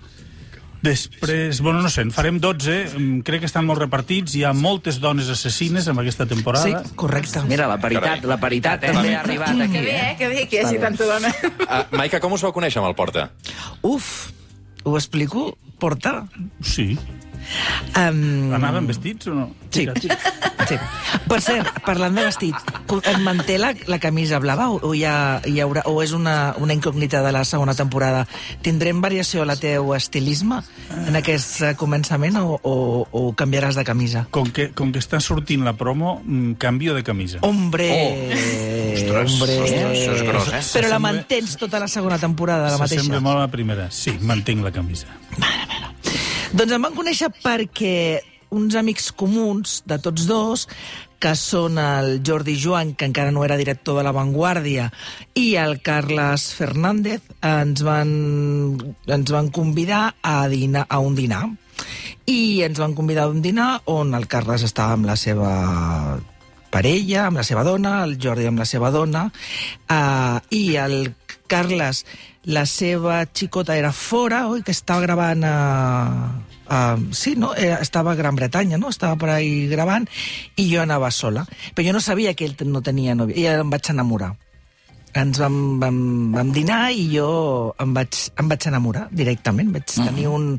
Després, 0.82 1.60
bueno, 1.60 1.80
no 1.82 1.88
sé, 1.90 2.02
en 2.02 2.10
farem 2.12 2.38
12, 2.40 2.76
mm, 2.98 3.20
crec 3.26 3.40
que 3.42 3.46
estan 3.48 3.64
molt 3.66 3.80
repartits, 3.80 4.34
hi 4.36 4.44
ha 4.44 4.52
moltes 4.52 5.00
dones 5.00 5.28
assassines 5.32 5.86
en 5.88 5.98
aquesta 5.98 6.24
Sí, 6.24 6.34
temporada. 6.34 6.82
correcte. 6.94 7.42
Mira, 7.48 7.66
la 7.66 7.78
paritat, 7.78 8.24
la 8.24 8.36
paritat 8.38 8.80
també 8.80 9.14
ha 9.16 9.20
arribat 9.20 9.60
aquí, 9.60 9.72
Que 9.72 9.80
bé, 9.82 9.90
eh? 9.96 10.10
eh? 10.12 10.16
Que 10.18 10.28
bé 10.28 10.48
que 10.48 10.56
hi 10.56 10.64
hagi 10.64 10.78
tanta 10.78 11.04
dona. 11.04 11.28
Uh, 11.66 11.96
Maica, 11.96 12.20
com 12.20 12.32
us 12.32 12.42
vau 12.42 12.52
conèixer 12.52 12.78
amb 12.82 12.88
el 12.88 12.94
Porta? 12.94 13.30
Uf, 13.82 14.30
ho 14.84 14.96
explico? 14.96 15.56
Porta? 15.78 16.26
Sí. 16.62 16.98
Um, 17.96 18.52
Anaven 18.54 18.86
vestits 18.90 19.26
o 19.30 19.34
no? 19.34 19.46
Sí. 19.70 19.86
sí. 20.00 20.08
Per 21.28 21.38
cert, 21.42 21.68
parlant 21.86 22.14
de 22.16 22.24
vestit, 22.26 22.54
com- 22.90 23.00
et 23.04 23.18
manté 23.22 23.56
la, 23.58 23.72
la 23.86 23.98
camisa 24.02 24.38
blava 24.42 24.68
o, 24.72 24.78
o, 24.82 24.92
hi 24.96 25.04
ha, 25.06 25.40
hi 25.46 25.60
haurà, 25.62 25.82
o 25.90 26.00
és 26.02 26.12
una, 26.16 26.54
una 26.62 26.74
incògnita 26.74 27.20
de 27.24 27.32
la 27.34 27.44
segona 27.46 27.74
temporada? 27.78 28.24
Tindrem 28.66 29.00
variació 29.04 29.42
a 29.44 29.46
la 29.48 29.56
teu 29.60 29.92
estilisme 29.94 30.60
en 31.06 31.18
aquest 31.18 31.62
començament 31.78 32.38
o, 32.40 32.56
o, 32.62 32.74
o 33.10 33.22
canviaràs 33.38 33.78
de 33.78 33.84
camisa? 33.86 34.24
Com 34.34 34.50
que, 34.54 34.70
com 34.76 34.90
que 34.94 35.02
està 35.02 35.20
sortint 35.22 35.62
la 35.66 35.74
promo, 35.78 36.20
mm, 36.24 36.56
canvio 36.62 36.94
de 36.98 37.04
camisa. 37.06 37.38
Hombre! 37.46 37.90
Ostres, 38.96 39.36
hombre! 39.36 39.58
ostres, 39.62 39.90
això 39.92 40.16
és 40.16 40.22
gros, 40.26 40.48
eh? 40.48 40.50
Però 40.50 40.56
la 40.56 40.62
S'assembla- 40.62 41.02
mantens 41.10 41.56
tota 41.60 41.78
la 41.82 41.88
segona 41.88 42.18
temporada, 42.18 42.70
la 42.70 42.78
S'assembla 42.78 43.20
mateixa? 43.20 43.22
molt 43.28 43.36
a 43.36 43.46
la 43.46 43.52
primera. 43.52 43.90
Sí, 43.90 44.16
mantinc 44.20 44.64
la 44.66 44.72
camisa. 44.74 45.06
Doncs 46.54 46.72
em 46.76 46.84
van 46.84 46.94
conèixer 46.94 47.26
perquè 47.42 48.22
uns 48.54 48.76
amics 48.78 49.10
comuns 49.18 49.80
de 49.90 49.98
tots 49.98 50.28
dos, 50.28 50.66
que 51.18 51.32
són 51.34 51.80
el 51.82 52.20
Jordi 52.22 52.54
Joan, 52.60 52.92
que 52.94 53.08
encara 53.08 53.32
no 53.34 53.42
era 53.44 53.56
director 53.58 53.98
de 53.98 54.04
La 54.06 54.12
Vanguardia, 54.14 54.90
i 55.34 55.56
el 55.58 55.80
Carles 55.82 56.52
Fernández, 56.54 57.24
ens 57.42 57.82
van, 57.82 58.12
ens 59.06 59.34
van 59.34 59.50
convidar 59.50 60.14
a, 60.22 60.46
dinar, 60.52 60.86
a 60.88 61.00
un 61.02 61.18
dinar. 61.18 61.48
I 62.30 62.62
ens 62.66 62.78
van 62.78 62.94
convidar 62.94 63.26
a 63.26 63.34
un 63.34 63.42
dinar 63.42 63.70
on 63.90 64.14
el 64.14 64.28
Carles 64.30 64.62
estava 64.66 64.94
amb 64.94 65.10
la 65.10 65.18
seva 65.18 65.50
parella, 66.70 67.26
amb 67.26 67.40
la 67.40 67.46
seva 67.46 67.64
dona, 67.66 68.02
el 68.04 68.18
Jordi 68.22 68.46
amb 68.46 68.62
la 68.62 68.68
seva 68.68 68.92
dona, 68.94 69.26
uh, 69.90 70.38
i 70.54 70.76
el 70.78 71.14
Carles, 71.46 72.04
la 72.46 72.64
seva 72.66 73.24
xicota 73.26 73.76
era 73.76 73.90
fora, 73.92 74.46
oi, 74.48 74.62
que 74.62 74.70
estava 74.70 75.02
gravant 75.02 75.42
a... 75.44 75.54
a 76.70 76.78
sí, 77.10 77.34
no? 77.34 77.52
Era, 77.58 77.80
estava 77.82 78.12
a 78.12 78.18
Gran 78.18 78.38
Bretanya, 78.38 78.78
no? 78.78 78.90
Estava 78.94 79.18
per 79.18 79.32
ahí 79.34 79.66
gravant, 79.70 80.06
i 80.56 80.68
jo 80.70 80.82
anava 80.82 81.10
sola. 81.10 81.42
Però 81.74 81.86
jo 81.88 81.96
no 81.96 82.02
sabia 82.02 82.34
que 82.38 82.46
ell 82.46 82.56
no 82.70 82.84
tenia 82.86 83.16
nòvia, 83.18 83.36
i 83.36 83.48
em 83.50 83.72
vaig 83.72 83.90
enamorar. 83.90 84.32
Ens 85.16 85.40
vam, 85.40 85.56
vam, 85.80 85.98
vam 86.34 86.52
dinar 86.52 86.90
i 86.92 87.08
jo 87.14 87.28
em 87.82 87.94
vaig, 87.96 88.20
em 88.38 88.52
vaig 88.52 88.68
enamorar 88.70 89.08
directament. 89.10 89.72
Vaig 89.74 89.88
tenir 89.96 90.28
un... 90.30 90.54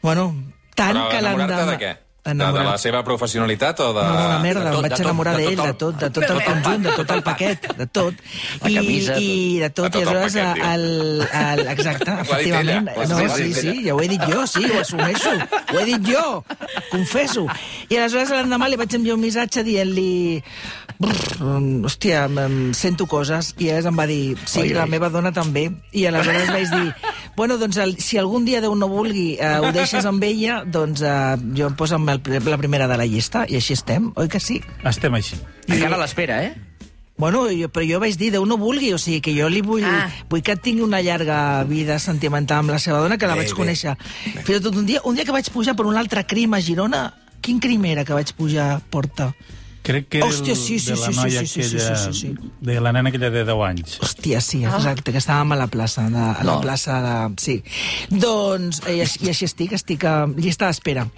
Bueno, 0.00 0.30
tant 0.78 0.96
Però 0.96 1.10
que 1.10 1.20
enamorar-te 1.20 1.60
l'endemà... 1.60 1.76
de 1.76 1.80
què? 1.82 1.92
De, 2.24 2.34
de 2.38 2.62
la 2.62 2.76
seva 2.78 3.00
professionalitat 3.02 3.80
o 3.82 3.88
de... 3.96 4.02
No, 4.06 4.12
no, 4.14 4.26
una 4.28 4.38
merda, 4.38 4.60
de 4.62 4.70
tot, 4.70 4.76
em 4.78 4.84
vaig 4.86 4.92
de 4.94 5.02
enamorar 5.02 5.32
de 5.34 5.42
d'ell, 5.42 5.56
de 5.58 5.64
el- 5.72 5.76
tot, 5.80 5.96
de 5.98 6.10
tot 6.14 6.26
el 6.30 6.42
conjunt, 6.46 6.84
de 6.86 6.92
tot 7.00 7.10
el 7.16 7.22
paquet, 7.26 7.64
de 7.80 7.86
tot. 7.90 8.20
La 8.62 8.70
I, 8.70 8.76
camisa, 8.76 9.16
i 9.18 9.32
de 9.58 9.70
tot, 9.74 9.88
De 9.88 9.90
tot 9.90 9.98
i 9.98 10.04
aleshores 10.06 10.36
paquet, 10.36 10.62
el, 10.68 11.26
el, 11.40 11.64
exacte, 11.72 12.14
efectivament. 12.26 12.92
No, 13.10 13.18
sí, 13.34 13.48
sí, 13.58 13.74
ja 13.88 13.96
ho 13.96 14.00
he 14.04 14.06
dit 14.12 14.22
jo, 14.30 14.46
sí, 14.46 14.62
ho 14.70 14.78
assumeixo, 14.84 15.34
ho 15.34 15.80
he 15.80 15.84
dit 15.90 16.06
jo, 16.12 16.44
confesso. 16.92 17.48
I 17.90 17.98
aleshores 17.98 18.30
l'endemà 18.36 18.70
li 18.70 18.78
vaig 18.78 18.94
enviar 19.00 19.18
un 19.18 19.24
missatge 19.26 19.66
dient-li 19.66 20.44
"Brr, 21.02 21.42
hòstia, 21.82 22.28
em 22.30 22.70
sento 22.78 23.08
coses, 23.10 23.48
i 23.58 23.72
ella 23.74 23.90
em 23.90 23.96
va 23.98 24.06
dir, 24.06 24.36
sí, 24.46 24.60
Oi, 24.62 24.68
la 24.76 24.84
oi. 24.86 24.90
meva 24.92 25.08
dona 25.10 25.32
també. 25.34 25.64
I 25.90 26.06
aleshores 26.06 26.52
vaig 26.54 26.70
dir, 26.70 26.92
bueno, 27.34 27.56
doncs 27.58 27.80
el, 27.82 27.96
si 27.98 28.20
algun 28.20 28.44
dia 28.46 28.60
Déu 28.62 28.76
no 28.78 28.86
vulgui 28.86 29.32
eh, 29.40 29.56
ho 29.58 29.72
deixes 29.74 30.06
amb 30.06 30.22
ella, 30.22 30.60
doncs 30.62 31.02
eh, 31.02 31.16
jo 31.58 31.66
em 31.72 31.74
poso 31.74 31.96
amb 31.98 32.11
el, 32.12 32.20
la 32.44 32.58
primera 32.58 32.86
de 32.88 32.96
la 32.96 33.06
llista, 33.06 33.44
i 33.48 33.56
així 33.56 33.72
estem, 33.74 34.12
oi 34.16 34.28
que 34.28 34.40
sí? 34.40 34.60
Estem 34.84 35.14
així. 35.18 35.36
Encara 35.68 35.96
a 35.96 36.02
l'espera, 36.04 36.42
eh? 36.44 36.52
Bueno, 37.18 37.44
jo, 37.52 37.68
però 37.70 37.84
jo 37.86 37.98
vaig 38.00 38.16
dir, 38.18 38.30
Déu 38.32 38.44
no 38.48 38.56
vulgui, 38.58 38.88
o 38.94 38.98
sigui, 38.98 39.20
que 39.22 39.34
jo 39.36 39.48
li 39.52 39.60
vull, 39.62 39.84
Ah. 39.84 40.08
ah. 40.08 40.24
vull 40.30 40.42
que 40.42 40.56
tingui 40.56 40.82
una 40.82 41.02
llarga 41.04 41.62
vida 41.68 41.98
sentimental 42.00 42.58
amb 42.64 42.70
la 42.72 42.78
seva 42.82 42.98
dona, 43.04 43.18
que 43.18 43.26
la 43.28 43.34
Bé, 43.36 43.44
vaig 43.44 43.52
bé. 43.52 43.58
conèixer. 43.60 43.96
Fins 44.42 44.58
i 44.58 44.62
tot 44.64 44.74
un 44.76 44.86
dia, 44.86 45.00
un 45.04 45.14
dia 45.14 45.24
que 45.24 45.32
vaig 45.32 45.50
pujar 45.52 45.76
per 45.76 45.86
un 45.86 45.96
altre 46.00 46.24
crim 46.26 46.54
a 46.54 46.60
Girona, 46.60 47.12
quin 47.40 47.60
crim 47.60 47.84
era 47.84 48.04
que 48.04 48.14
vaig 48.16 48.32
pujar 48.34 48.70
a 48.72 48.80
Porta? 48.80 49.34
Crec 49.82 50.06
que 50.08 50.20
Hòstia, 50.22 50.54
sí, 50.54 50.78
sí, 50.78 50.92
de 50.92 50.96
la 50.96 51.06
sí, 51.06 51.12
sí, 51.12 51.18
noia 51.20 51.40
sí, 51.40 51.46
sí, 51.46 51.62
sí, 51.62 51.76
aquella... 51.76 51.96
sí, 51.96 52.12
sí, 52.12 52.20
sí. 52.38 52.50
De 52.60 52.80
la 52.80 52.92
nena 52.92 53.08
aquella 53.10 53.30
de 53.30 53.44
10 53.44 53.62
anys. 53.68 53.96
Hòstia, 54.00 54.40
sí, 54.40 54.60
exacte, 54.64 55.10
que 55.10 55.18
estàvem 55.18 55.52
a 55.52 55.56
la 55.58 55.66
plaça, 55.66 56.04
de, 56.08 56.16
a 56.16 56.44
la 56.44 56.52
No. 56.54 56.60
plaça 56.62 57.00
de... 57.02 57.34
Sí. 57.42 57.56
Doncs, 58.10 58.80
i 58.88 59.00
així, 59.02 59.24
i 59.26 59.28
així 59.32 59.44
estic, 59.48 59.72
estic 59.74 60.04
a 60.06 60.26
llista 60.36 60.66
d'espera. 60.70 61.08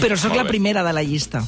Però 0.00 0.16
sóc 0.16 0.36
la 0.36 0.46
primera 0.48 0.84
de 0.86 0.92
la 0.96 1.04
llista. 1.04 1.44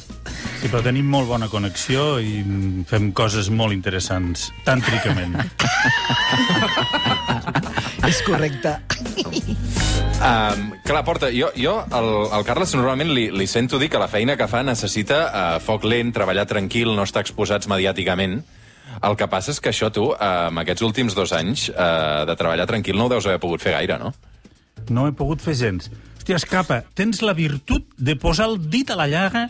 Sí, 0.57 0.71
però 0.71 0.81
tenim 0.81 1.05
molt 1.09 1.27
bona 1.29 1.47
connexió 1.51 2.17
i 2.17 2.41
fem 2.89 3.11
coses 3.15 3.51
molt 3.53 3.75
interessants, 3.75 4.47
tàntricament. 4.65 5.35
És 8.07 8.21
correcte. 8.25 8.73
Um, 10.17 10.71
clar, 10.87 11.03
Porta, 11.05 11.29
jo, 11.33 11.51
jo 11.53 11.75
el, 11.93 12.07
el 12.33 12.45
Carles 12.47 12.73
normalment 12.73 13.11
li, 13.13 13.27
li 13.29 13.45
sento 13.49 13.77
dir 13.77 13.91
que 13.93 14.01
la 14.01 14.07
feina 14.09 14.37
que 14.39 14.47
fa 14.49 14.63
necessita 14.65 15.19
uh, 15.27 15.59
foc 15.61 15.85
lent, 15.85 16.09
treballar 16.15 16.47
tranquil, 16.49 16.95
no 16.97 17.05
estar 17.05 17.21
exposats 17.25 17.69
mediàticament. 17.69 18.39
El 18.97 19.17
que 19.19 19.27
passa 19.29 19.53
és 19.53 19.61
que 19.61 19.69
això 19.69 19.91
tu, 19.93 20.07
uh, 20.15 20.47
amb 20.47 20.63
aquests 20.63 20.85
últims 20.87 21.17
dos 21.17 21.35
anys 21.37 21.67
uh, 21.69 22.25
de 22.25 22.37
treballar 22.39 22.65
tranquil, 22.69 22.97
no 22.97 23.05
ho 23.05 23.13
deus 23.13 23.29
haver 23.29 23.43
pogut 23.43 23.61
fer 23.61 23.75
gaire, 23.77 23.99
no? 24.01 24.15
No 24.89 25.05
he 25.05 25.13
pogut 25.13 25.43
fer 25.43 25.53
gens. 25.59 25.91
Hòstia, 26.27 26.41
escapa, 26.43 26.77
tens 26.91 27.21
la 27.23 27.31
virtut 27.31 27.85
de 27.95 28.17
posar 28.19 28.49
el 28.49 28.57
dit 28.67 28.89
a 28.91 28.97
la 28.99 29.05
llaga 29.07 29.45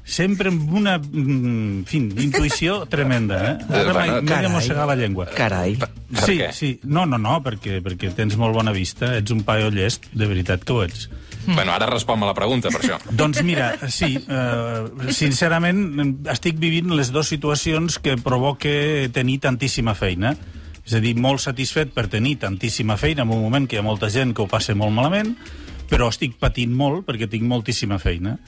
sempre 0.00 0.48
amb 0.48 0.70
una, 0.72 0.94
mm, 0.96 1.26
en 1.28 1.82
fi, 1.84 1.98
intuïció 2.24 2.78
tremenda, 2.94 3.40
eh? 3.50 3.82
Ara 3.82 3.92
m'he 4.22 4.38
de 4.46 4.48
mossegar 4.48 4.86
la 4.88 4.94
llengua. 4.96 5.26
Carai. 5.36 5.74
Per 5.76 5.90
sí, 6.22 6.38
què? 6.38 6.48
sí. 6.56 6.70
No, 6.88 7.04
no, 7.04 7.18
no, 7.20 7.34
perquè, 7.44 7.82
perquè 7.84 8.14
tens 8.16 8.38
molt 8.40 8.56
bona 8.56 8.72
vista, 8.72 9.12
ets 9.18 9.28
un 9.28 9.44
paio 9.44 9.68
llest, 9.68 10.08
de 10.16 10.24
veritat 10.30 10.64
que 10.64 10.72
ho 10.72 10.80
ets. 10.86 11.10
Mm. 11.44 11.52
Bueno, 11.52 11.74
ara 11.76 11.90
respon-me 11.92 12.24
la 12.24 12.32
pregunta, 12.32 12.72
per 12.72 12.80
això. 12.80 12.96
Doncs 13.22 13.44
mira, 13.44 13.74
sí, 13.92 14.14
eh, 14.16 15.12
sincerament 15.12 16.22
estic 16.32 16.56
vivint 16.56 16.96
les 16.96 17.12
dues 17.12 17.28
situacions 17.28 18.00
que 18.00 18.16
provoca 18.16 18.72
tenir 19.12 19.42
tantíssima 19.44 19.92
feina. 19.92 20.32
És 20.80 20.96
a 20.96 21.04
dir, 21.04 21.12
molt 21.12 21.44
satisfet 21.44 21.92
per 21.92 22.08
tenir 22.08 22.38
tantíssima 22.40 22.96
feina 22.96 23.20
en 23.20 23.36
un 23.36 23.44
moment 23.44 23.68
que 23.68 23.76
hi 23.76 23.84
ha 23.84 23.84
molta 23.84 24.08
gent 24.08 24.32
que 24.32 24.42
ho 24.42 24.48
passa 24.48 24.72
molt 24.72 24.96
malament, 24.96 25.36
però 25.92 26.08
estic 26.08 26.38
patint 26.40 26.72
molt 26.72 27.04
perquè 27.08 27.28
tinc 27.28 27.44
moltíssima 27.48 28.00
feina. 28.00 28.38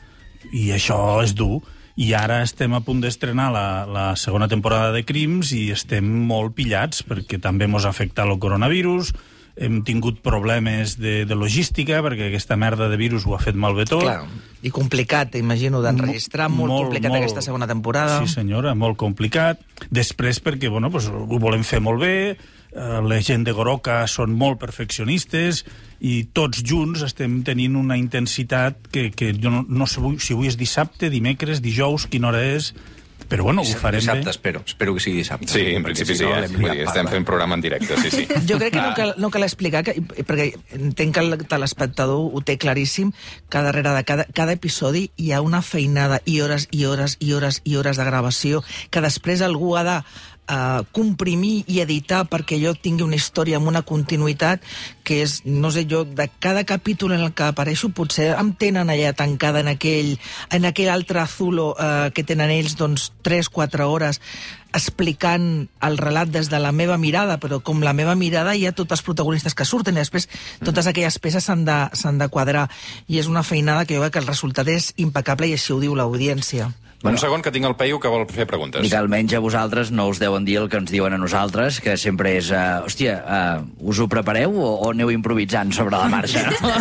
I 0.56 0.70
això 0.76 0.98
és 1.24 1.36
dur. 1.36 1.62
i 1.94 2.08
ara 2.18 2.40
estem 2.42 2.72
a 2.74 2.80
punt 2.82 2.98
d'estrenar 3.04 3.52
la, 3.54 3.66
la 3.86 4.04
segona 4.18 4.48
temporada 4.50 4.90
de 4.90 5.04
Crims 5.06 5.52
i 5.54 5.68
estem 5.70 6.08
molt 6.26 6.56
pillats 6.56 7.04
perquè 7.06 7.38
també 7.38 7.68
mos 7.70 7.84
afecta 7.86 8.24
el 8.26 8.34
coronavirus, 8.42 9.12
hem 9.56 9.82
tingut 9.86 10.18
problemes 10.24 10.96
de, 10.98 11.22
de 11.28 11.36
logística 11.38 12.00
perquè 12.02 12.28
aquesta 12.28 12.56
merda 12.58 12.88
de 12.90 12.98
virus 12.98 13.26
ho 13.26 13.36
ha 13.36 13.42
fet 13.42 13.54
malbé 13.54 13.86
tot. 13.86 14.02
Clar, 14.02 14.26
i 14.66 14.72
complicat, 14.74 15.36
imagino, 15.38 15.82
d'enregistrar, 15.84 16.48
molt, 16.50 16.72
molt 16.72 16.88
complicat 16.88 17.12
molt, 17.12 17.22
aquesta 17.22 17.44
segona 17.46 17.68
temporada. 17.70 18.18
Sí, 18.24 18.34
senyora, 18.34 18.74
molt 18.74 18.98
complicat. 19.00 19.62
Després 19.94 20.42
perquè, 20.42 20.72
bueno, 20.72 20.90
pues, 20.90 21.06
ho 21.06 21.38
volem 21.38 21.62
fer 21.66 21.80
molt 21.84 22.02
bé, 22.02 22.16
eh, 22.34 23.00
la 23.06 23.20
gent 23.22 23.46
de 23.46 23.54
Goroca 23.54 24.02
són 24.10 24.34
molt 24.38 24.58
perfeccionistes 24.62 25.62
i 26.04 26.16
tots 26.34 26.64
junts 26.66 27.04
estem 27.06 27.38
tenint 27.46 27.78
una 27.78 27.96
intensitat 28.00 28.90
que, 28.90 29.08
que 29.14 29.32
jo 29.38 29.52
no, 29.52 29.62
no 29.68 29.86
sé 29.86 30.02
si 30.18 30.34
avui 30.34 30.50
és 30.50 30.58
dissabte, 30.58 31.12
dimecres, 31.12 31.62
dijous, 31.62 32.08
quina 32.10 32.32
hora 32.32 32.42
és, 32.42 32.72
però 33.34 33.42
bueno, 33.42 33.62
ho 33.62 33.64
farem 33.74 33.98
dissabte, 33.98 34.24
bé. 34.24 34.30
espero. 34.30 34.62
Espero 34.64 34.94
que 34.94 35.00
sigui 35.02 35.16
dissabte. 35.18 35.48
Sí, 35.50 35.62
en 35.74 35.82
principi 35.82 36.14
sí, 36.14 36.22
eh? 36.22 36.46
Vull 36.52 36.68
dir, 36.70 36.84
estem 36.86 37.08
fent 37.10 37.24
programa 37.26 37.56
en 37.58 37.64
directe, 37.64 37.96
sí, 37.98 38.12
sí. 38.12 38.26
Jo 38.48 38.60
crec 38.60 38.76
que 38.76 38.82
no 38.84 38.92
cal, 38.94 39.10
no 39.18 39.30
cal 39.34 39.42
explicar, 39.42 39.82
que, 39.82 39.96
perquè 39.98 40.52
entenc 40.78 41.16
que 41.16 41.24
el 41.24 41.42
telespectador 41.50 42.30
ho 42.30 42.42
té 42.46 42.54
claríssim, 42.62 43.10
que 43.50 43.64
darrere 43.66 43.96
de 43.96 44.04
cada, 44.06 44.28
cada 44.38 44.54
episodi 44.54 45.08
hi 45.18 45.32
ha 45.34 45.42
una 45.42 45.64
feinada 45.66 46.20
i 46.30 46.38
hores 46.46 46.68
i 46.70 46.84
hores 46.86 47.18
i 47.18 47.32
hores 47.34 47.58
i 47.64 47.74
hores 47.74 47.98
de 47.98 48.06
gravació 48.06 48.62
que 48.94 49.02
després 49.02 49.42
algú 49.42 49.74
ha 49.74 49.82
de 49.82 49.98
uh, 50.50 50.84
comprimir 50.92 51.64
i 51.70 51.80
editar 51.84 52.24
perquè 52.30 52.58
allò 52.58 52.74
tingui 52.74 53.04
una 53.06 53.18
història 53.18 53.60
amb 53.60 53.70
una 53.70 53.84
continuïtat 53.86 54.64
que 55.04 55.20
és, 55.24 55.40
no 55.44 55.70
sé 55.74 55.84
jo, 55.90 56.04
de 56.04 56.28
cada 56.40 56.64
capítol 56.64 57.14
en 57.16 57.24
el 57.26 57.32
que 57.36 57.48
apareixo 57.48 57.90
potser 57.94 58.32
em 58.38 58.54
tenen 58.58 58.90
allà 58.90 59.12
tancada 59.16 59.60
en 59.64 59.70
aquell, 59.74 60.14
en 60.50 60.68
aquell 60.68 60.92
altre 60.92 61.24
zulo 61.30 61.72
uh, 61.74 62.10
que 62.14 62.24
tenen 62.26 62.52
ells 62.54 62.76
doncs 62.80 63.10
3-4 63.24 63.88
hores 63.88 64.20
explicant 64.74 65.68
el 65.86 65.98
relat 66.00 66.32
des 66.34 66.48
de 66.50 66.58
la 66.58 66.72
meva 66.74 66.96
mirada, 66.98 67.38
però 67.38 67.60
com 67.62 67.84
la 67.86 67.94
meva 67.94 68.16
mirada 68.18 68.56
hi 68.58 68.66
ha 68.66 68.74
tots 68.74 68.96
els 68.96 69.04
protagonistes 69.06 69.54
que 69.54 69.66
surten 69.68 69.94
i 69.94 70.02
després 70.02 70.26
totes 70.66 70.88
aquelles 70.90 71.20
peces 71.22 71.46
s'han 71.46 71.62
de, 71.68 71.78
de 72.18 72.28
quadrar 72.28 72.66
i 73.06 73.20
és 73.22 73.30
una 73.30 73.46
feinada 73.46 73.86
que 73.86 73.94
jo 73.94 74.02
crec 74.02 74.16
que 74.16 74.24
el 74.24 74.32
resultat 74.32 74.68
és 74.68 74.90
impecable 74.96 75.46
i 75.46 75.54
així 75.54 75.72
ho 75.72 75.78
diu 75.78 75.94
l'audiència. 75.94 76.72
Un 77.04 77.18
segon, 77.20 77.42
que 77.44 77.52
tinc 77.52 77.66
el 77.68 77.74
Peyu 77.76 77.98
que 78.00 78.08
vol 78.08 78.24
fer 78.32 78.46
preguntes. 78.48 78.84
I 78.86 78.88
que 78.88 78.96
almenys 78.96 79.34
a 79.36 79.40
vosaltres 79.44 79.90
no 79.92 80.06
us 80.08 80.20
deuen 80.22 80.46
dir 80.46 80.56
el 80.62 80.70
que 80.72 80.78
ens 80.80 80.88
diuen 80.92 81.12
a 81.12 81.18
nosaltres, 81.20 81.80
que 81.84 81.98
sempre 82.00 82.32
és, 82.38 82.48
uh, 82.48 82.80
hòstia, 82.86 83.18
uh, 83.20 83.88
us 83.90 84.00
ho 84.00 84.06
prepareu 84.08 84.56
o, 84.56 84.70
o 84.86 84.92
aneu 84.94 85.12
improvisant 85.12 85.74
sobre 85.76 85.98
la 86.00 86.08
marxa? 86.08 86.46
No? 86.48 86.72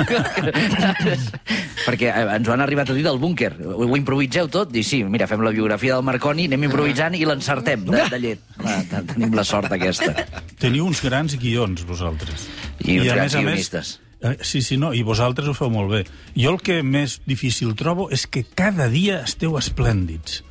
Perquè 1.87 2.13
uh, 2.13 2.29
ens 2.37 2.47
ho 2.47 2.55
han 2.55 2.63
arribat 2.63 2.93
a 2.93 2.95
dir 2.95 3.03
del 3.03 3.19
búnquer. 3.19 3.51
Ho, 3.67 3.83
ho 3.83 3.99
improviseu 3.99 4.47
tot? 4.53 4.71
I 4.79 4.85
sí, 4.87 5.03
mira, 5.03 5.27
fem 5.27 5.43
la 5.43 5.51
biografia 5.55 5.97
del 5.97 6.07
Marconi, 6.07 6.47
anem 6.47 6.69
improvisant 6.69 7.19
i 7.19 7.25
l'encertem 7.27 7.83
de, 7.89 8.07
de 8.13 8.21
llet. 8.23 8.47
Va, 8.63 8.79
tenim 9.11 9.35
la 9.35 9.43
sort 9.47 9.75
aquesta. 9.75 10.15
Teniu 10.61 10.87
uns 10.87 11.03
grans 11.03 11.35
guions, 11.35 11.83
vosaltres. 11.89 12.47
I 12.79 13.01
uns 13.01 13.11
a 13.11 13.19
grans 13.19 13.27
més 13.27 13.35
a 13.35 13.43
més, 13.43 13.51
guionistes. 13.51 13.97
Eh, 14.23 14.37
Sí, 14.41 14.61
sí, 14.61 14.77
no, 14.77 14.93
i 14.95 15.03
vosaltres 15.03 15.49
ho 15.51 15.53
feu 15.57 15.69
molt 15.69 15.91
bé. 15.91 16.01
Jo 16.39 16.55
el 16.55 16.61
que 16.63 16.81
més 16.83 17.19
difícil 17.27 17.75
trobo 17.75 18.09
és 18.11 18.25
que 18.27 18.45
cada 18.55 18.87
dia 18.89 19.21
esteu 19.27 19.57
esplèndids. 19.59 20.41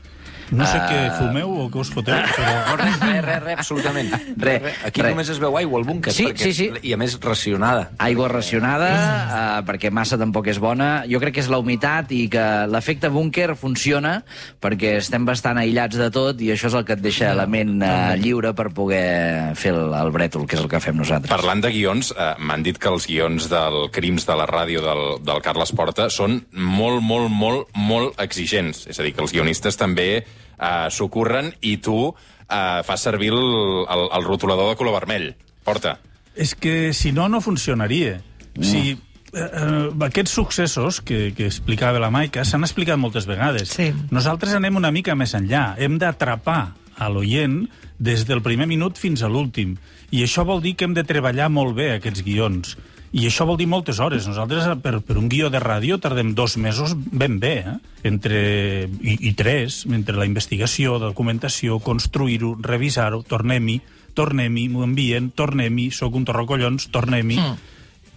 No 0.52 0.66
sé 0.68 0.76
Ah. 0.78 0.88
què 0.90 1.00
fumeu 1.18 1.48
o 1.64 1.66
què 1.72 1.80
us 1.80 1.90
foteu, 1.92 2.14
però... 2.36 2.52
No, 2.68 2.76
res, 2.76 2.98
res, 3.00 3.22
res, 3.24 3.42
res, 3.42 3.58
absolutament. 3.58 4.10
Re, 4.36 4.56
Aquí 4.84 5.00
re. 5.02 5.10
només 5.14 5.30
es 5.32 5.38
veu 5.40 5.56
aigua 5.56 5.78
al 5.80 5.86
búnquer. 5.88 6.12
Sí, 6.12 6.26
perquè, 6.28 6.50
sí, 6.50 6.52
sí. 6.52 6.66
I 6.82 6.92
a 6.92 6.98
més 7.00 7.16
racionada. 7.22 7.86
Aigua 8.04 8.28
racionada, 8.28 8.90
uh, 8.92 9.62
perquè 9.66 9.90
massa 9.90 10.18
tampoc 10.20 10.46
és 10.52 10.58
bona. 10.62 11.04
Jo 11.08 11.20
crec 11.22 11.34
que 11.38 11.40
és 11.44 11.48
la 11.52 11.58
humitat 11.62 12.12
i 12.12 12.26
que 12.32 12.44
l'efecte 12.68 13.08
búnquer 13.12 13.54
funciona 13.56 14.18
perquè 14.62 14.96
estem 15.00 15.24
bastant 15.24 15.58
aïllats 15.62 15.96
de 15.96 16.10
tot 16.12 16.40
i 16.44 16.50
això 16.52 16.68
és 16.68 16.76
el 16.78 16.84
que 16.84 16.98
et 16.98 17.02
deixa 17.04 17.32
la 17.38 17.46
ment 17.46 17.78
uh, 17.82 18.12
lliure 18.20 18.52
per 18.58 18.68
poder 18.76 19.54
fer 19.56 19.72
el, 19.72 19.94
el 19.96 20.12
brètol, 20.14 20.44
que 20.46 20.56
és 20.58 20.62
el 20.62 20.68
que 20.68 20.80
fem 20.84 20.96
nosaltres. 21.00 21.32
Parlant 21.32 21.62
de 21.64 21.70
guions, 21.72 22.12
eh, 22.12 22.32
m'han 22.44 22.62
dit 22.66 22.76
que 22.78 22.90
els 22.92 23.06
guions 23.08 23.48
del 23.48 23.88
Crims 23.94 24.26
de 24.28 24.36
la 24.36 24.46
ràdio 24.50 24.82
del, 24.84 25.02
del 25.24 25.40
Carles 25.44 25.72
Porta 25.72 26.10
són 26.12 26.42
molt, 26.52 27.00
molt, 27.02 27.30
molt, 27.32 27.68
molt 27.78 28.20
exigents. 28.20 28.86
És 28.92 29.00
a 29.00 29.06
dir, 29.06 29.14
que 29.16 29.22
els 29.24 29.32
guionistes 29.32 29.76
també 29.80 30.24
eh, 30.62 30.88
s'ho 30.90 31.10
curren 31.10 31.50
i 31.60 31.76
tu 31.82 31.98
eh, 32.08 32.80
fas 32.86 33.02
servir 33.02 33.32
el, 33.34 33.86
el, 33.88 34.08
el 34.18 34.24
rotulador 34.24 34.70
de 34.70 34.78
color 34.78 35.00
vermell. 35.00 35.32
Porta. 35.64 35.98
És 36.34 36.54
que 36.54 36.92
si 36.96 37.12
no, 37.12 37.28
no 37.28 37.42
funcionaria. 37.44 38.20
O 38.58 38.64
sigui, 38.64 38.96
eh, 39.32 39.40
eh, 39.40 39.88
aquests 40.08 40.34
successos 40.38 41.00
que, 41.00 41.32
que 41.36 41.48
explicava 41.48 42.00
la 42.02 42.12
Maica 42.14 42.44
s'han 42.48 42.66
explicat 42.66 43.00
moltes 43.00 43.28
vegades. 43.28 43.74
Sí. 43.74 43.90
Nosaltres 44.14 44.56
anem 44.58 44.78
una 44.80 44.92
mica 44.94 45.16
més 45.18 45.34
enllà. 45.38 45.72
Hem 45.78 45.98
d'atrapar 46.00 46.62
a 46.96 47.08
l'oient 47.08 47.62
des 48.02 48.26
del 48.28 48.42
primer 48.44 48.68
minut 48.70 48.98
fins 49.00 49.22
a 49.22 49.30
l'últim. 49.30 49.76
I 50.12 50.24
això 50.26 50.44
vol 50.44 50.60
dir 50.64 50.74
que 50.76 50.88
hem 50.88 50.96
de 50.96 51.06
treballar 51.08 51.48
molt 51.52 51.76
bé 51.78 51.94
aquests 51.96 52.24
guions. 52.26 52.76
I 53.12 53.26
això 53.28 53.44
vol 53.44 53.58
dir 53.60 53.68
moltes 53.68 53.98
hores. 54.00 54.24
Nosaltres, 54.28 54.64
per, 54.80 54.94
per 55.04 55.18
un 55.20 55.28
guió 55.28 55.50
de 55.52 55.60
ràdio, 55.60 55.98
tardem 56.00 56.32
dos 56.34 56.56
mesos 56.56 56.94
ben 56.96 57.36
bé, 57.42 57.54
eh? 57.60 57.74
Entre, 58.08 58.38
i, 58.88 59.18
i 59.28 59.32
tres, 59.36 59.82
entre 59.84 60.16
la 60.16 60.24
investigació, 60.24 60.96
documentació, 61.02 61.76
construir-ho, 61.84 62.54
revisar-ho, 62.64 63.20
tornem-hi, 63.28 63.82
tornem-hi, 64.16 64.64
m'ho 64.72 64.86
envien, 64.86 65.28
tornem-hi, 65.36 65.90
sóc 65.92 66.16
un 66.16 66.26
torracollons, 66.28 66.88
tornem-hi... 66.94 67.38
Mm. 67.42 67.68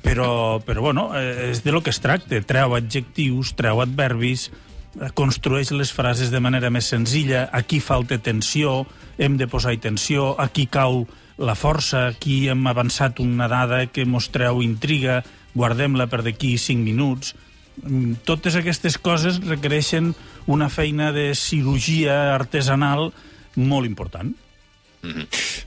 Però, 0.06 0.62
però 0.62 0.84
bueno, 0.86 1.08
eh, 1.18 1.48
és 1.50 1.64
de 1.66 1.72
lo 1.74 1.80
que 1.82 1.90
es 1.90 1.98
tracta. 1.98 2.38
Treu 2.46 2.76
adjectius, 2.78 3.56
treu 3.58 3.80
adverbis, 3.82 4.52
eh, 5.00 5.10
construeix 5.18 5.72
les 5.74 5.90
frases 5.90 6.30
de 6.30 6.38
manera 6.38 6.70
més 6.70 6.92
senzilla, 6.94 7.48
aquí 7.50 7.80
falta 7.82 8.20
tensió, 8.22 8.84
hem 9.18 9.40
de 9.42 9.48
posar-hi 9.50 9.82
tensió, 9.82 10.36
aquí 10.38 10.68
cau 10.70 11.08
la 11.38 11.56
força, 11.56 12.08
aquí 12.08 12.48
hem 12.50 12.68
avançat 12.68 13.20
una 13.20 13.48
dada 13.52 13.86
que 13.88 14.06
mostreu 14.06 14.62
intriga, 14.64 15.24
guardem-la 15.56 16.08
per 16.08 16.24
d'aquí 16.24 16.56
5 16.58 16.84
minuts. 16.84 17.36
Mm, 17.84 18.24
Totes 18.24 18.56
aquestes 18.56 18.98
coses 18.98 19.42
requereixen 19.44 20.14
una 20.48 20.70
feina 20.70 21.12
de 21.12 21.34
cirurgia 21.36 22.36
artesanal 22.36 23.12
molt 23.56 23.88
important. 23.88 24.34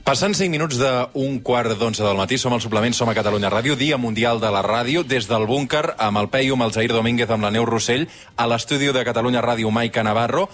Passant 0.03 0.33
5 0.35 0.51
minuts 0.51 0.79
d'un 0.81 1.37
quart 1.45 1.71
d'onze 1.79 2.03
del 2.03 2.17
matí, 2.17 2.37
som 2.37 2.53
al 2.53 2.63
suplement, 2.63 2.95
som 2.95 3.09
a 3.09 3.15
Catalunya 3.15 3.51
Ràdio, 3.51 3.77
Dia 3.79 3.97
Mundial 3.97 4.41
de 4.41 4.49
la 4.51 4.63
Ràdio, 4.65 5.03
des 5.07 5.29
del 5.29 5.45
búnquer, 5.47 5.93
amb 5.97 6.19
el 6.19 6.27
Peyu, 6.33 6.57
amb 6.57 6.65
el 6.67 6.73
Zair 6.75 6.91
Domínguez, 6.91 7.29
amb 7.29 7.45
la 7.45 7.51
Neu 7.51 7.65
Rossell, 7.65 8.07
a 8.35 8.47
l'estudi 8.47 8.91
de 8.91 9.05
Catalunya 9.05 9.43
Ràdio, 9.45 9.71
Maica 9.71 10.03
Navarro, 10.03 10.49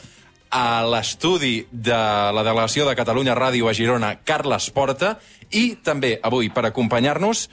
a 0.56 0.86
l'estudi 0.88 1.66
de 1.70 1.98
la 2.32 2.44
delegació 2.46 2.86
de 2.88 2.96
Catalunya 2.96 3.36
Ràdio 3.36 3.68
a 3.68 3.74
Girona, 3.76 4.14
Carles 4.24 4.70
Porta, 4.72 5.18
i 5.52 5.76
també 5.84 6.14
avui, 6.24 6.48
per 6.50 6.64
acompanyar-nos, 6.70 7.50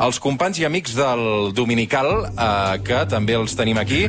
els 0.00 0.20
companys 0.22 0.62
i 0.62 0.64
amics 0.68 0.96
del 0.96 1.52
Dominical, 1.56 2.30
eh, 2.32 2.78
que 2.86 3.04
també 3.12 3.36
els 3.36 3.56
tenim 3.58 3.76
aquí. 3.78 4.06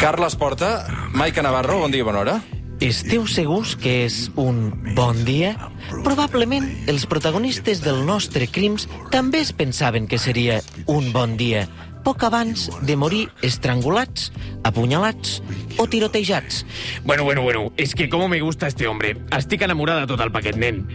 Carles 0.00 0.38
Porta, 0.40 0.88
Maica 1.12 1.44
Navarro, 1.44 1.82
bon 1.84 1.92
dia, 1.92 2.08
bona 2.08 2.24
hora. 2.24 2.38
Esteu 2.80 3.26
segurs 3.28 3.74
que 3.76 4.06
és 4.06 4.30
un 4.40 4.70
bon 4.96 5.18
dia? 5.28 5.52
Probablement 6.00 6.64
els 6.88 7.04
protagonistes 7.04 7.82
del 7.84 8.00
nostre 8.08 8.48
crims 8.48 8.88
també 9.12 9.42
es 9.44 9.52
pensaven 9.52 10.08
que 10.08 10.16
seria 10.16 10.62
un 10.88 11.12
bon 11.12 11.36
dia, 11.36 11.66
poc 12.04 12.24
abans 12.24 12.68
de 12.86 12.96
morir 12.96 13.28
estrangulats, 13.46 14.30
apunyalats 14.64 15.40
o 15.78 15.86
tirotejats. 15.86 16.64
Bueno, 17.04 17.24
bueno, 17.24 17.42
bueno, 17.42 17.72
es 17.76 17.94
que 17.94 18.08
cómo 18.08 18.28
me 18.28 18.40
gusta 18.40 18.66
este 18.66 18.86
hombre. 18.86 19.16
Estic 19.36 19.62
enamorada 19.62 20.06
tot 20.06 20.20
el 20.20 20.32
paquet, 20.32 20.56
nen. 20.56 20.86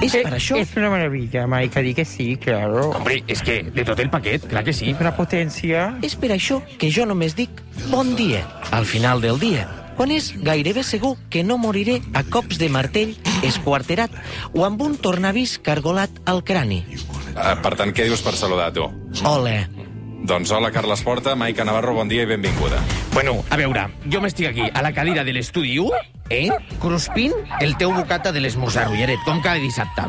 És 0.00 0.14
per 0.16 0.32
això 0.32 0.56
Es 0.56 0.70
una 0.80 0.88
maravilla, 0.88 1.46
Maika, 1.46 1.82
di 1.84 1.92
que 1.94 2.06
sí, 2.06 2.36
claro. 2.36 2.90
Hombre, 2.90 3.22
es 3.26 3.42
que 3.42 3.62
de 3.62 3.84
tot 3.84 4.00
el 4.00 4.08
paquet, 4.08 4.46
clar 4.48 4.64
que 4.64 4.72
sí. 4.72 4.94
Una 4.98 5.14
potencia. 5.16 5.90
És 6.02 6.16
per 6.16 6.32
això 6.32 6.62
que 6.80 6.88
jo 6.90 7.04
només 7.06 7.36
dic 7.36 7.60
bon 7.90 8.16
dia 8.16 8.46
al 8.72 8.86
final 8.88 9.20
del 9.20 9.38
dia, 9.38 9.68
quan 9.98 10.10
és 10.14 10.32
gairebé 10.40 10.82
segur 10.88 11.18
que 11.28 11.44
no 11.44 11.58
moriré 11.60 12.00
a 12.16 12.24
cops 12.24 12.56
de 12.58 12.70
martell 12.72 13.12
esquarterat 13.44 14.14
o 14.54 14.64
amb 14.64 14.80
un 14.80 14.96
tornavís 14.96 15.58
cargolat 15.60 16.22
al 16.24 16.40
crani. 16.48 16.80
Eh, 16.88 17.54
per 17.60 17.76
tant, 17.76 17.92
què 17.92 18.08
dius 18.08 18.24
per 18.24 18.32
saludar, 18.38 18.72
tu? 18.72 18.88
Hola. 19.28 19.68
Doncs 20.20 20.50
hola, 20.52 20.70
Carles 20.70 21.00
Porta, 21.02 21.34
Maica 21.34 21.64
Navarro, 21.64 21.94
bon 21.96 22.08
dia 22.08 22.22
i 22.22 22.28
benvinguda. 22.28 22.80
Bueno, 23.14 23.38
a 23.48 23.56
veure, 23.56 23.86
jo 24.12 24.20
m'estic 24.20 24.50
aquí 24.50 24.66
a 24.68 24.82
la 24.84 24.92
cadira 24.92 25.24
de 25.24 25.32
l'estudi 25.32 25.78
1, 25.80 26.19
eh? 26.30 26.48
Cruspint 26.80 27.34
el 27.60 27.76
teu 27.76 27.92
bocata 27.92 28.32
de 28.32 28.40
l'esmorzar, 28.40 28.86
Ulleret, 28.90 29.20
com 29.26 29.40
cada 29.44 29.58
dissabte. 29.60 30.06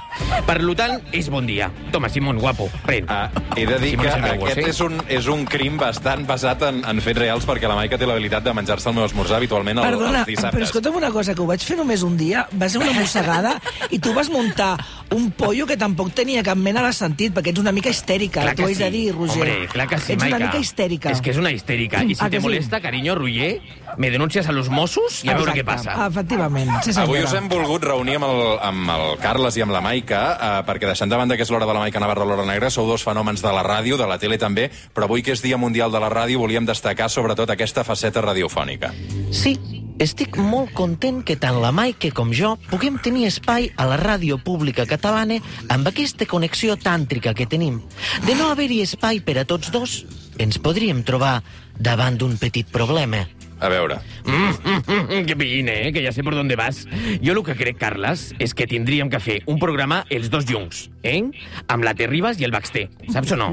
Per 0.47 0.57
tant, 0.77 0.99
és 1.11 1.27
bon 1.33 1.45
dia. 1.49 1.71
Toma, 1.91 2.07
Simón, 2.09 2.37
guapo, 2.39 2.69
pren. 2.85 3.05
Uh, 3.09 3.27
he 3.57 3.65
de 3.67 3.77
dir 3.81 3.91
Simón 3.95 4.05
que 4.05 4.13
és 4.13 4.21
meu 4.21 4.45
aquest 4.45 4.57
eh? 4.61 4.69
és 4.69 4.79
un, 4.85 4.95
és 5.09 5.27
un 5.27 5.43
crim 5.45 5.75
bastant 5.81 6.23
basat 6.29 6.61
en, 6.69 6.83
en 6.87 7.01
fets 7.03 7.19
reals, 7.19 7.45
perquè 7.49 7.67
la 7.67 7.75
Maica 7.75 7.97
té 7.99 8.07
l'habilitat 8.07 8.45
de 8.45 8.53
menjar-se 8.53 8.89
el 8.89 8.95
meu 8.95 9.05
esmorzar 9.09 9.37
habitualment 9.41 9.81
el, 9.81 9.89
Perdona, 9.89 10.21
els 10.23 10.31
dissabtes. 10.31 10.55
però 10.55 10.69
escolta'm 10.69 10.95
una 11.01 11.11
cosa, 11.11 11.35
que 11.35 11.41
ho 11.43 11.49
vaig 11.49 11.65
fer 11.65 11.77
només 11.79 12.03
un 12.07 12.15
dia, 12.17 12.45
va 12.55 12.69
ser 12.69 12.79
una 12.81 12.93
mossegada, 12.95 13.57
i 13.89 13.99
tu 13.99 14.13
vas 14.13 14.29
muntar 14.31 14.77
un 15.11 15.31
pollo 15.35 15.65
que 15.67 15.75
tampoc 15.75 16.13
tenia 16.15 16.43
cap 16.45 16.55
mena 16.57 16.83
de 16.85 16.93
sentit, 16.95 17.33
perquè 17.35 17.51
ets 17.51 17.59
una 17.59 17.73
mica 17.75 17.89
histèrica, 17.91 18.45
Clar 18.45 18.55
t'ho 18.55 18.63
que 18.63 18.71
haig 18.71 18.79
de 18.79 18.91
dir, 18.93 19.05
Roger. 19.15 19.41
Hombre, 19.41 19.67
clar 19.73 19.87
que 19.91 19.97
sí, 19.99 20.13
ets 20.13 20.23
Maica. 20.23 20.37
una 20.37 20.45
mica 20.47 20.61
histèrica. 20.63 21.11
És 21.11 21.19
que 21.21 21.31
és 21.33 21.37
una 21.41 21.51
histèrica. 21.51 22.03
I 22.05 22.15
si 22.15 22.21
Ah, 22.21 22.29
te 22.29 22.37
que 22.37 22.41
sí? 22.41 22.45
molesta, 22.47 22.79
cariño, 22.79 23.15
Roger, 23.15 23.59
me 23.97 24.11
denuncias 24.11 24.47
a 24.47 24.51
los 24.51 24.69
Mossos 24.69 25.23
i 25.25 25.29
a 25.31 25.35
veure 25.37 25.55
què 25.55 25.65
passa. 25.67 25.95
Efectivament, 26.07 26.71
sí 26.81 26.93
senyora. 26.93 27.07
Avui 27.07 27.23
us 27.25 27.35
hem 27.37 27.49
volgut 27.51 27.83
reunir 27.87 28.17
amb 28.19 28.29
el, 28.29 28.41
amb 28.71 28.93
el 28.95 29.05
Carles 29.23 29.57
i 29.57 29.65
amb 29.65 29.75
la 29.75 29.83
Maica, 29.83 30.21
eh, 30.31 30.53
perquè 30.67 30.89
deixant 30.89 31.11
de 31.11 31.19
banda 31.19 31.37
que 31.37 31.45
és 31.47 31.51
l'hora 31.53 31.67
de 31.69 31.75
la 31.75 31.83
Maica 31.83 32.01
Navarra 32.03 32.25
a 32.25 32.31
l'hora 32.31 32.47
negra, 32.47 32.71
sou 32.73 32.87
dos 32.89 33.05
fenòmens 33.07 33.43
de 33.43 33.53
la 33.53 33.65
ràdio, 33.67 33.99
de 33.99 34.07
la 34.07 34.19
tele 34.21 34.39
també, 34.41 34.69
però 34.95 35.09
avui 35.09 35.23
que 35.25 35.35
és 35.35 35.43
Dia 35.43 35.59
Mundial 35.61 35.91
de 35.91 35.99
la 36.01 36.09
Ràdio 36.11 36.41
volíem 36.41 36.65
destacar 36.65 37.09
sobretot 37.09 37.49
aquesta 37.49 37.83
faceta 37.87 38.21
radiofònica. 38.23 38.91
Sí, 39.31 39.57
estic 40.01 40.37
molt 40.41 40.71
content 40.73 41.19
que 41.21 41.35
tant 41.37 41.59
la 41.61 41.69
Maike 41.75 42.09
com 42.17 42.31
jo 42.33 42.55
puguem 42.71 42.97
tenir 43.03 43.27
espai 43.27 43.67
a 43.77 43.85
la 43.85 43.99
ràdio 44.01 44.39
pública 44.41 44.87
catalana 44.89 45.37
amb 45.69 45.91
aquesta 45.91 46.25
connexió 46.25 46.73
tàntrica 46.73 47.35
que 47.37 47.45
tenim. 47.45 47.77
De 48.25 48.33
no 48.39 48.49
haver-hi 48.49 48.81
espai 48.81 49.21
per 49.21 49.37
a 49.41 49.45
tots 49.45 49.69
dos, 49.69 49.99
ens 50.41 50.57
podríem 50.57 51.03
trobar 51.05 51.43
davant 51.77 52.17
d'un 52.17 52.33
petit 52.41 52.65
problema. 52.73 53.27
A 53.61 53.69
veure, 53.69 54.01
Mm, 54.25 54.49
mm, 54.63 54.81
mm, 54.87 55.25
que 55.25 55.35
pillín, 55.35 55.69
eh? 55.69 55.91
Que 55.93 56.03
ja 56.03 56.11
sé 56.11 56.23
per 56.23 56.33
on 56.35 56.49
vas. 56.57 56.87
Jo 57.23 57.33
el 57.33 57.43
que 57.43 57.55
crec, 57.55 57.77
Carles, 57.77 58.33
és 58.39 58.53
que 58.53 58.67
tindríem 58.67 59.09
que 59.09 59.19
fer 59.19 59.41
un 59.45 59.59
programa 59.59 60.05
els 60.09 60.29
dos 60.29 60.45
junts, 60.45 60.89
eh? 61.03 61.23
Amb 61.67 61.83
la 61.83 61.93
Terribas 61.95 62.39
i 62.39 62.45
el 62.45 62.51
Baxter, 62.51 62.89
saps 63.09 63.31
o 63.31 63.37
no? 63.37 63.51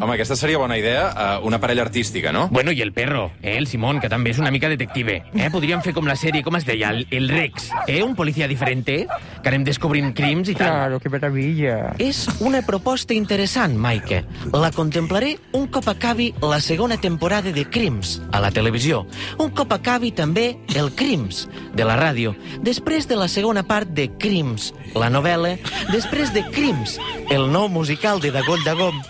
home, 0.00 0.14
aquesta 0.14 0.36
seria 0.36 0.58
bona 0.58 0.76
idea, 0.78 1.10
eh, 1.10 1.40
una 1.42 1.58
parella 1.60 1.82
artística, 1.82 2.32
no? 2.32 2.48
Bueno, 2.48 2.72
i 2.72 2.82
el 2.82 2.92
perro, 2.92 3.32
eh? 3.42 3.56
El 3.56 3.66
Simón, 3.66 4.00
que 4.00 4.08
també 4.08 4.30
és 4.30 4.38
una 4.38 4.50
mica 4.50 4.68
detective. 4.68 5.22
Eh? 5.34 5.48
Podríem 5.50 5.82
fer 5.82 5.94
com 5.96 6.06
la 6.06 6.16
sèrie, 6.16 6.42
com 6.44 6.56
es 6.56 6.66
deia, 6.66 6.90
el, 6.90 7.06
el 7.10 7.28
Rex, 7.28 7.70
eh? 7.86 8.02
Un 8.02 8.14
policia 8.14 8.48
diferente, 8.48 9.06
que 9.42 9.48
anem 9.48 9.64
descobrint 9.64 10.12
crims 10.14 10.50
i 10.50 10.54
tal. 10.54 10.68
Claro, 10.68 11.00
qué 11.00 11.08
maravilla. 11.08 11.94
És 11.98 12.26
una 12.40 12.62
proposta 12.66 13.14
interessant, 13.16 13.76
Maike. 13.76 14.22
La 14.52 14.70
contemplaré 14.74 15.36
un 15.56 15.66
cop 15.72 15.88
acabi 15.88 16.32
la 16.42 16.60
segona 16.60 17.00
temporada 17.00 17.52
de 17.52 17.64
Crims 17.68 18.20
a 18.32 18.40
la 18.40 18.50
televisió. 18.50 19.06
Un 19.38 19.49
cop 19.54 19.72
acabi 19.74 20.10
també 20.14 20.56
el 20.78 20.90
Crims 20.96 21.46
de 21.76 21.86
la 21.86 21.96
ràdio. 21.98 22.34
Després 22.66 23.08
de 23.10 23.18
la 23.18 23.28
segona 23.28 23.62
part 23.66 23.90
de 23.96 24.08
Crims, 24.20 24.70
la 24.94 25.10
novel·la. 25.12 25.56
Després 25.92 26.32
de 26.34 26.44
Crims, 26.50 26.98
el 27.30 27.48
nou 27.52 27.68
musical 27.68 28.20
de 28.20 28.32
Dagoll 28.34 28.62
de 28.66 28.74
Gom. 28.78 29.00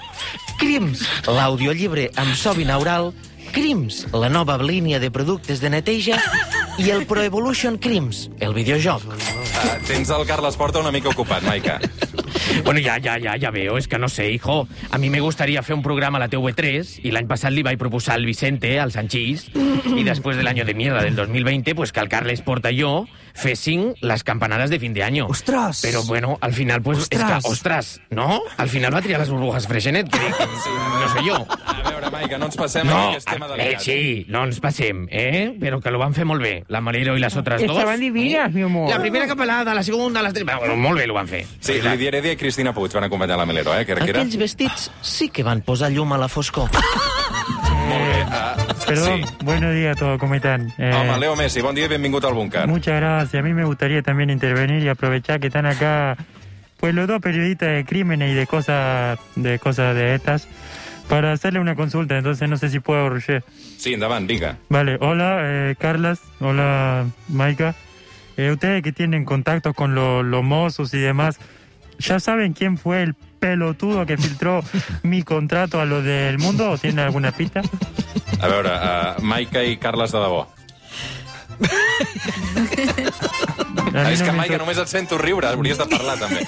Crims, 0.60 1.06
l'audiollibre 1.26 2.10
amb 2.20 2.36
so 2.36 2.54
binaural. 2.56 3.12
Crims, 3.50 4.04
la 4.12 4.28
nova 4.30 4.58
línia 4.62 5.00
de 5.02 5.10
productes 5.10 5.60
de 5.60 5.70
neteja. 5.72 6.20
I 6.78 6.92
el 6.94 7.06
Pro 7.06 7.22
Evolution 7.24 7.78
Crims, 7.78 8.28
el 8.40 8.54
videojoc. 8.54 9.04
Uh, 9.10 9.76
tens 9.88 10.12
el 10.14 10.26
Carles 10.28 10.56
Porta 10.56 10.80
una 10.80 10.92
mica 10.94 11.10
ocupat, 11.10 11.44
Maica. 11.44 11.80
Bueno, 12.64 12.80
ya, 12.80 12.98
ya, 12.98 13.18
ya, 13.18 13.36
ya 13.36 13.50
veo. 13.50 13.78
Es 13.78 13.88
que 13.88 13.98
no 13.98 14.08
sé, 14.08 14.30
hijo. 14.30 14.68
A 14.90 14.98
mí 14.98 15.10
me 15.10 15.20
gustaría 15.20 15.60
hacer 15.60 15.74
un 15.74 15.82
programa 15.82 16.18
a 16.18 16.20
la 16.20 16.28
TV3 16.28 17.00
y 17.02 17.10
l'any 17.10 17.26
passat 17.30 17.52
li 17.54 17.64
vaig 17.66 17.78
proposar 17.78 18.16
al 18.18 18.26
Vicente, 18.26 18.78
al 18.80 18.92
Sanchís, 18.92 19.50
y 19.96 20.04
después 20.04 20.36
del 20.36 20.46
año 20.46 20.64
de 20.64 20.74
mierda 20.74 21.02
del 21.02 21.16
2020, 21.16 21.74
pues 21.74 21.92
que 21.92 22.00
al 22.00 22.08
Carles 22.08 22.42
Porta 22.42 22.70
i 22.70 22.80
jo 22.82 23.06
fessin 23.34 23.94
las 24.00 24.24
campanadas 24.24 24.70
de 24.70 24.78
fin 24.78 24.94
de 24.94 25.02
año. 25.02 25.26
Ostras! 25.28 25.80
Pero 25.82 26.02
bueno, 26.04 26.38
al 26.40 26.52
final, 26.52 26.82
pues, 26.82 26.98
es 27.10 27.20
Ostras! 27.20 27.44
que, 27.44 27.50
ostras, 27.50 28.00
¿no? 28.10 28.40
Al 28.56 28.68
final 28.68 28.94
va 28.94 29.02
triar 29.02 29.20
les 29.20 29.30
burbujas 29.30 29.66
Freixenet, 29.66 30.08
que, 30.10 30.18
que, 30.18 30.24
no 31.00 31.08
sé 31.12 31.28
jo. 31.28 31.46
A 31.66 31.90
veure, 31.90 32.10
Maica, 32.10 32.38
no 32.38 32.46
ens 32.46 32.56
passem 32.56 32.86
No, 32.86 33.10
que 33.12 33.18
és 33.18 33.24
tema 33.24 33.46
eh, 33.46 33.56
delicat. 33.56 33.82
sí, 33.84 34.24
no 34.28 34.44
ens 34.44 34.60
passem, 34.60 35.06
eh? 35.10 35.54
Però 35.60 35.80
que 35.80 35.90
lo 35.90 35.98
van 35.98 36.14
fer 36.14 36.24
molt 36.28 36.42
bé, 36.42 36.64
la 36.68 36.80
Marero 36.80 37.16
i 37.16 37.20
les 37.22 37.36
altres 37.36 37.62
dos. 37.66 37.76
Estaban 37.76 38.00
divinas, 38.00 38.52
mi 38.52 38.62
amor. 38.62 38.90
La 38.90 38.98
primera 39.00 39.26
capelada, 39.26 39.74
la 39.74 39.82
segunda, 39.82 40.22
la 40.22 40.32
tercera... 40.32 40.58
Bueno, 40.58 40.76
molt 40.76 40.98
bé 40.98 41.06
lo 41.06 41.14
van 41.14 41.28
fer. 41.28 41.44
Sí, 41.60 41.80
Lídia 41.80 42.08
Heredia 42.08 42.32
i 42.32 42.36
Cristina 42.40 42.72
Puig 42.74 42.92
van 42.92 43.04
acompanyar 43.04 43.38
la 43.38 43.46
Melero, 43.46 43.74
eh? 43.78 43.84
Que 43.86 43.94
que 43.94 44.10
era... 44.10 44.20
Aquells 44.20 44.36
vestits 44.40 44.90
sí 45.02 45.28
que 45.28 45.42
van 45.46 45.62
posar 45.62 45.90
llum 45.92 46.12
a 46.12 46.18
la 46.18 46.28
foscor. 46.28 46.70
Uh, 47.94 48.86
Perdón, 48.86 49.20
Sí. 49.26 49.34
buenos 49.44 49.74
días 49.74 49.96
a 49.96 49.98
todos, 49.98 50.18
¿cómo 50.18 50.34
están? 50.34 50.72
Eh, 50.78 50.92
Home, 50.94 51.18
Leo 51.18 51.34
Messi, 51.36 51.60
bon 51.60 51.74
dia 51.74 51.84
i 51.84 51.88
benvingut 51.88 52.24
al 52.24 52.34
búnquer. 52.34 52.66
Muchas 52.68 53.00
gracias. 53.00 53.40
A 53.40 53.42
mí 53.44 53.52
me 53.52 53.64
gustaría 53.64 54.02
también 54.02 54.30
intervenir 54.30 54.82
y 54.82 54.88
aprovechar 54.88 55.40
que 55.40 55.48
están 55.48 55.66
acá, 55.66 56.16
pues 56.78 56.94
los 56.94 57.06
dos 57.08 57.20
periodistas 57.20 57.68
de 57.68 57.84
crímenes 57.84 58.30
y 58.30 58.34
de 58.34 58.46
cosas, 58.46 59.18
de 59.36 59.58
cosas 59.58 59.94
de 59.96 60.14
estas, 60.14 60.46
para 61.08 61.32
hacerle 61.32 61.58
una 61.60 61.74
consulta. 61.74 62.16
Entonces 62.16 62.48
no 62.48 62.56
sé 62.56 62.68
si 62.68 62.78
puedo, 62.80 63.08
Roger. 63.08 63.42
Sí, 63.76 63.92
endavant, 63.94 64.26
vinga. 64.28 64.56
Vale, 64.68 64.96
hola, 65.00 65.38
eh, 65.42 65.74
Carlas, 65.78 66.20
hola, 66.40 67.06
Maika. 67.28 67.74
Eh, 68.36 68.50
ustedes 68.52 68.82
que 68.82 68.92
tienen 68.92 69.24
contacto 69.24 69.74
con 69.74 69.94
lo- 69.94 70.22
los 70.22 70.42
mozos 70.44 70.94
y 70.94 70.98
demás, 70.98 71.38
¿ya 71.98 72.18
saben 72.20 72.52
quién 72.54 72.78
fue 72.78 73.02
el 73.02 73.14
pelotudo 73.40 74.06
que 74.06 74.16
filtró 74.16 74.62
mi 75.02 75.22
contrato 75.22 75.80
a 75.80 75.84
lo 75.84 76.02
del 76.02 76.38
mundo 76.38 76.70
o 76.70 76.78
tienen 76.78 77.00
alguna 77.00 77.32
pista? 77.32 77.62
A 78.40 78.46
veure, 78.48 78.70
uh, 78.70 79.22
Maica 79.22 79.64
i 79.64 79.76
Carles 79.76 80.12
de 80.12 80.20
debò. 80.20 80.46
A 83.90 84.04
mí 84.04 84.12
és 84.14 84.20
no 84.20 84.26
que, 84.26 84.32
Maica, 84.32 84.58
només 84.60 84.78
et 84.78 84.88
sento 84.88 85.18
riure, 85.18 85.50
hauries 85.50 85.80
de 85.80 85.86
parlar, 85.90 86.16
també. 86.20 86.44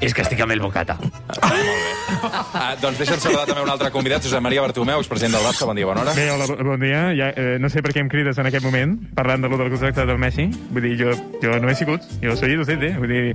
És 0.00 0.14
que 0.16 0.22
estic 0.24 0.40
amb 0.40 0.54
el 0.54 0.60
bocata. 0.64 0.94
Uh, 0.96 2.72
doncs 2.80 2.98
deixa'm 3.00 3.20
saludar 3.20 3.44
també 3.48 3.62
un 3.62 3.68
altre 3.70 3.90
convidat, 3.92 4.24
Josep 4.24 4.40
Maria 4.42 4.62
Bartomeu, 4.64 5.02
expresident 5.02 5.34
del 5.36 5.44
Barça. 5.44 5.66
Bon 5.68 5.76
dia, 5.76 5.86
bona 5.86 6.02
hora. 6.06 6.14
Bé, 6.16 6.24
hola, 6.32 6.46
bon 6.64 6.80
dia. 6.80 7.02
Ja, 7.18 7.28
eh, 7.36 7.58
no 7.60 7.68
sé 7.72 7.82
per 7.84 7.92
què 7.94 8.00
em 8.02 8.08
crides 8.12 8.38
en 8.40 8.48
aquest 8.48 8.64
moment, 8.64 8.96
parlant 9.16 9.44
de 9.44 9.50
lo 9.52 9.58
del 9.60 9.68
contracte 9.72 10.06
del 10.08 10.18
Messi. 10.20 10.48
Vull 10.72 10.86
dir, 10.88 10.94
jo, 11.02 11.12
jo 11.42 11.58
no 11.60 11.68
he 11.70 11.76
sigut, 11.76 12.06
jo 12.24 12.36
soy 12.36 12.56
docente. 12.56 12.94
Vull 12.96 13.12
dir, 13.12 13.34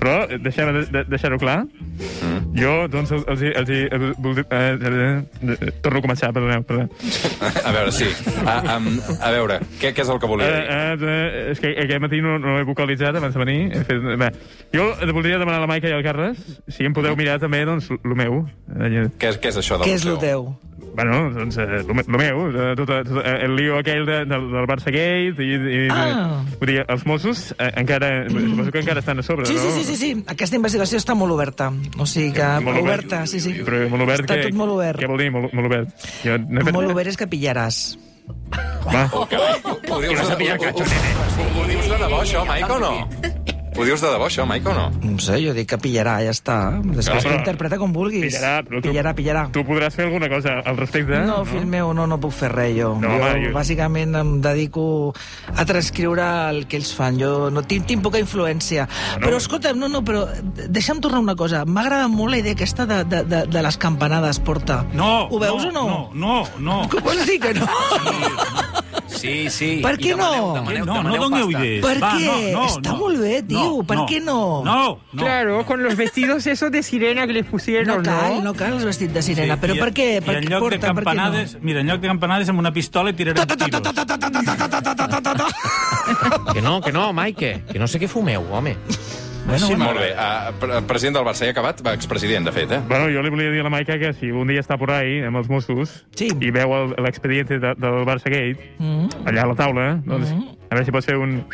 però 0.00 0.22
eh, 0.24 0.40
deixem 0.42 0.72
de, 0.78 0.86
de, 0.94 1.04
deixar-ho 1.12 1.38
clar. 1.42 1.58
Mm. 1.66 2.40
Jo, 2.56 2.72
doncs, 2.88 3.12
els, 3.12 3.26
els, 3.34 3.44
els, 3.52 3.70
els, 3.92 4.16
voldria- 4.16 4.48
eh, 4.50 5.20
eh, 5.52 5.70
torno 5.84 6.00
a 6.00 6.06
començar, 6.08 6.32
perdoneu, 6.32 6.64
perdó. 6.64 6.88
A 7.60 7.72
veure, 7.76 7.92
sí. 7.92 8.08
Uh, 8.40 8.56
um, 8.78 8.88
a 9.20 9.30
veure, 9.36 9.60
què, 9.82 9.92
què 9.92 10.04
és 10.06 10.12
el 10.12 10.20
que 10.22 10.32
volia 10.32 10.48
dir? 10.48 10.64
Eh, 10.64 10.72
eh, 10.72 10.96
eh, 10.96 11.46
és 11.52 11.60
que 11.60 11.74
aquest 11.84 12.00
matí 12.04 12.22
no, 12.24 12.38
no 12.40 12.56
he 12.60 12.64
vocalitzat 12.68 13.20
abans 13.20 13.36
de 13.36 13.44
venir. 13.44 13.60
He 13.76 13.84
fet, 13.84 14.00
bé, 14.24 14.32
jo 14.72 14.88
eh, 14.96 15.12
voldria 15.12 15.38
demanar 15.40 15.60
a 15.60 15.66
la 15.66 15.70
Maica 15.70 15.92
i 15.92 15.96
al 15.96 16.04
Carles 16.06 16.38
si 16.70 16.86
em 16.86 16.94
podeu 16.96 17.16
mirar 17.18 17.40
també, 17.42 17.64
doncs, 17.66 17.90
el 17.90 18.14
meu. 18.18 18.44
Eh, 18.78 19.08
Què, 19.18 19.32
és- 19.34 19.40
què 19.42 19.50
és 19.50 19.58
això 19.58 19.78
del 19.80 19.88
Què 19.90 19.98
és 19.98 20.06
el 20.06 20.18
teu? 20.22 20.54
Bueno, 20.96 21.28
doncs, 21.28 21.58
eh, 21.60 21.82
lo, 21.86 21.92
me- 21.92 22.04
lo 22.08 22.16
meu, 22.16 22.38
eh, 22.48 22.70
tot, 22.78 22.88
tot, 22.88 23.10
eh, 23.20 23.32
el 23.44 23.52
lío 23.54 23.74
aquell 23.76 24.06
de, 24.08 24.22
del, 24.24 24.46
del 24.52 24.64
Barça 24.70 24.88
Gate, 24.88 25.44
i, 25.44 25.58
i 25.84 25.88
Ah. 25.92 26.40
vull 26.58 26.70
dir, 26.70 26.78
els 26.88 27.04
Mossos 27.04 27.50
eh, 27.58 27.68
encara, 27.76 28.24
suposo 28.30 28.72
que 28.72 28.80
encara 28.80 29.00
estan 29.04 29.18
a 29.20 29.22
sobre, 29.22 29.44
Sí, 29.44 29.52
no? 29.54 29.60
sí, 29.60 29.70
sí, 29.76 29.84
sí, 29.84 29.96
sí. 29.96 30.24
Aquesta 30.26 30.56
investigació 30.56 30.96
està 30.96 31.14
molt 31.14 31.32
oberta. 31.36 31.68
O 31.98 32.06
sigui 32.08 32.32
que... 32.32 32.48
Molt 32.64 32.78
obert. 32.80 33.04
oberta, 33.04 33.26
sí, 33.26 33.40
sí. 33.44 33.52
Però 33.66 33.82
molt 33.92 34.06
obert, 34.08 34.24
Està 34.24 34.38
què, 34.40 34.48
tot 34.48 34.56
molt 34.56 34.72
obert. 34.72 34.98
Què 35.04 35.06
vol 35.12 35.18
dir, 35.20 35.30
molt, 35.36 35.52
molt 35.52 35.68
obert? 35.68 36.08
Jo 36.24 36.38
no 36.38 36.64
fet 36.64 36.72
Molt 36.72 36.86
res. 36.88 36.94
obert 36.96 37.08
és 37.12 37.16
que 37.20 37.28
pillaràs. 37.28 37.82
Va. 38.86 39.04
Oh, 39.12 39.26
carai, 39.28 39.60
ho, 39.64 39.76
ho, 39.76 40.00
dius, 40.00 40.18
ho, 40.18 40.32
ho, 40.32 40.32
ho, 40.32 40.80
ho, 40.80 41.60
ho 41.60 41.66
dius 41.68 41.88
de 41.92 41.98
debò, 42.00 42.22
això, 42.22 42.46
Maica, 42.48 42.72
o 42.74 42.78
no? 42.80 43.35
Ho 43.76 43.84
dius 43.84 44.00
de 44.00 44.08
debò, 44.08 44.24
això, 44.26 44.46
Maica, 44.48 44.70
o 44.70 44.74
no? 44.74 44.84
No 45.04 45.18
sé, 45.20 45.36
jo 45.44 45.52
dic 45.52 45.68
que 45.68 45.76
pillarà, 45.78 46.14
ja 46.24 46.30
està. 46.32 46.54
Després 46.80 47.22
Però- 47.24 47.32
tu 47.34 47.38
interpreta 47.42 47.76
com 47.78 47.92
vulguis. 47.92 48.24
Pillarà, 48.34 48.62
però 48.64 48.80
tu, 48.80 48.88
pillarà, 48.88 49.12
pillarà. 49.14 49.42
tu 49.52 49.64
podràs 49.68 49.92
fer 49.94 50.06
alguna 50.06 50.30
cosa 50.32 50.60
al 50.64 50.76
respecte? 50.78 51.18
No, 51.28 51.44
fill 51.44 51.66
meu, 51.66 51.92
no, 51.92 52.06
no 52.06 52.18
puc 52.18 52.32
fer 52.32 52.48
res, 52.52 52.74
jo. 52.78 52.94
No, 52.98 53.08
jo, 53.18 53.22
home, 53.26 53.44
jo- 53.48 53.52
bàsicament, 53.52 54.16
em 54.16 54.40
dedico 54.40 55.12
a 55.54 55.64
transcriure 55.68 56.24
el 56.50 56.66
que 56.66 56.76
ells 56.80 56.94
fan. 56.96 57.18
Jo 57.20 57.50
no 57.50 57.62
tinc, 57.68 57.84
tinc 57.86 58.02
poca 58.02 58.18
influència. 58.18 58.88
No. 59.20 59.26
Però, 59.26 59.36
escolta'm, 59.36 59.78
no, 59.78 59.88
no, 59.92 60.02
però 60.02 60.24
deixa'm 60.68 61.00
tornar 61.04 61.20
una 61.20 61.36
cosa. 61.36 61.64
M'ha 61.66 61.82
agradat 61.84 62.08
molt 62.08 62.30
la 62.32 62.38
idea 62.38 62.52
aquesta 62.56 62.86
de, 62.86 63.02
de, 63.04 63.22
de, 63.24 63.44
de 63.46 63.62
les 63.62 63.76
campanades, 63.76 64.40
Porta. 64.40 64.86
No, 64.94 65.28
Ho 65.30 65.38
veus 65.38 65.64
no, 65.66 65.68
o 65.68 65.72
no? 65.72 65.86
No, 66.14 66.42
no, 66.58 66.80
no. 66.80 66.88
Com 66.88 67.04
vols 67.04 67.26
dir 67.26 67.38
que 67.40 67.52
no? 67.54 67.66
Sí, 67.66 68.75
sí. 69.50 69.80
Per 69.82 69.94
I 69.94 70.02
què 70.02 70.16
no? 70.16 70.30
demaneu, 70.30 70.54
Demaneu, 70.54 70.84
no, 70.86 71.02
no 71.02 71.16
doneu 71.16 71.46
pasta. 71.50 71.64
idees. 71.64 71.82
Per 71.84 72.02
Va, 72.02 72.12
què? 72.18 72.26
No, 72.52 72.58
no, 72.60 72.66
Està 72.66 72.90
no. 72.92 72.96
molt 72.96 73.18
bé, 73.20 73.42
tio. 73.42 73.82
Per 73.86 73.98
què 74.08 74.20
no? 74.22 74.62
No, 74.64 74.76
no. 75.12 75.22
Claro, 75.22 75.64
con 75.66 75.82
los 75.82 75.96
vestidos 75.96 76.46
esos 76.46 76.70
de 76.70 76.82
sirena 76.82 77.26
que 77.26 77.32
les 77.32 77.44
No 77.44 77.50
pusieron, 77.50 78.02
cal, 78.04 78.34
¿no? 78.36 78.42
no 78.42 78.54
cal 78.54 78.72
els 78.74 78.84
vestits 78.84 79.12
de 79.14 79.22
sirena. 79.22 79.60
Però 79.60 79.74
i- 79.76 79.78
per 79.78 79.92
què? 79.94 80.08
I 80.18 80.20
Per 80.20 80.36
en 80.36 80.48
lloc 80.48 80.60
Porta, 80.60 80.76
de 80.76 80.80
per 80.80 80.88
què 80.88 80.96
no? 80.96 81.04
campanades, 81.04 81.58
mira, 81.60 81.80
en 81.80 81.86
lloc 81.88 82.00
de 82.00 82.08
campanades 82.08 82.48
amb 82.48 82.58
una 82.58 82.72
pistola 82.72 83.12
tirarem 83.12 83.46
tiros. 83.46 83.82
Que 86.52 86.62
no, 86.62 86.80
que 86.80 86.92
no, 86.92 87.12
Maike, 87.12 87.64
que 87.72 87.78
no 87.78 87.86
sé 87.88 87.98
què 88.00 88.08
fumeu, 88.08 88.44
home. 88.52 88.76
Bueno, 89.46 89.66
sí, 89.68 89.76
molt 89.78 89.98
bé. 90.00 90.08
Uh, 90.12 90.52
pre 90.58 90.80
president 90.88 91.14
del 91.16 91.24
Barça, 91.24 91.44
ja 91.46 91.52
ha 91.52 91.54
acabat? 91.54 91.80
Va, 91.86 91.92
expresident, 91.94 92.44
de 92.48 92.52
fet, 92.52 92.72
eh? 92.74 92.80
Bueno, 92.88 93.06
jo 93.14 93.22
li 93.22 93.30
volia 93.30 93.52
dir 93.54 93.60
a 93.62 93.66
la 93.68 93.70
Maica 93.70 93.94
que 93.98 94.12
si 94.18 94.32
un 94.34 94.48
dia 94.50 94.60
està 94.60 94.74
por 94.78 94.90
ahí 94.90 95.20
amb 95.22 95.38
els 95.38 95.48
Mossos 95.48 96.04
Sí. 96.18 96.28
i 96.40 96.50
veu 96.50 96.74
el- 96.74 96.96
l'expediente 97.04 97.60
de, 97.62 97.74
del 97.78 98.02
Barça 98.08 98.26
Gate, 98.32 98.74
Mm. 98.78 99.06
allà 99.24 99.42
a 99.44 99.46
la 99.46 99.54
taula, 99.54 99.86
doncs, 100.04 100.32
a 100.32 100.74
veure 100.74 100.84
si 100.84 100.90
pots 100.90 101.06
fer 101.06 101.16
un... 101.16 101.44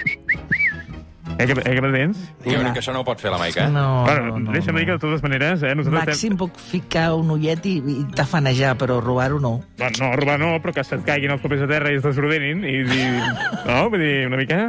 Eh, 1.38 1.46
que, 1.46 1.52
eh, 1.52 1.62
que? 1.62 2.50
Jo 2.50 2.58
crec 2.60 2.72
que 2.74 2.80
això 2.82 2.92
no 2.94 3.02
ho 3.02 3.06
pot 3.06 3.20
fer 3.20 3.30
la 3.32 3.38
Maica, 3.40 3.66
eh? 3.66 3.70
No, 3.72 4.04
bueno, 4.04 4.26
no, 4.26 4.38
no, 4.38 4.52
deixa'm 4.54 4.76
dir 4.78 4.86
que 4.86 4.96
de 4.96 5.02
totes 5.02 5.22
maneres... 5.24 5.62
Eh, 5.62 5.74
nosaltres 5.78 6.12
Màxim 6.12 6.36
puc 6.40 6.58
ficar 6.60 7.12
un 7.18 7.30
ullet 7.34 7.66
i, 7.68 7.76
i 7.78 7.96
tafanejar, 8.16 8.74
però 8.80 8.98
robar-ho 9.02 9.40
no. 9.42 9.54
Bueno, 9.78 9.96
no, 10.00 10.10
robar 10.18 10.38
no, 10.40 10.52
però 10.62 10.74
que 10.76 10.84
se't 10.86 11.04
caiguin 11.06 11.34
els 11.34 11.42
papers 11.44 11.64
a 11.66 11.68
terra 11.70 11.92
i 11.92 11.98
es 12.00 12.04
desordenin. 12.04 12.64
I, 12.68 12.76
i, 12.82 13.06
no, 13.66 13.78
vull 13.92 14.02
dir, 14.02 14.12
una 14.28 14.40
mica... 14.40 14.60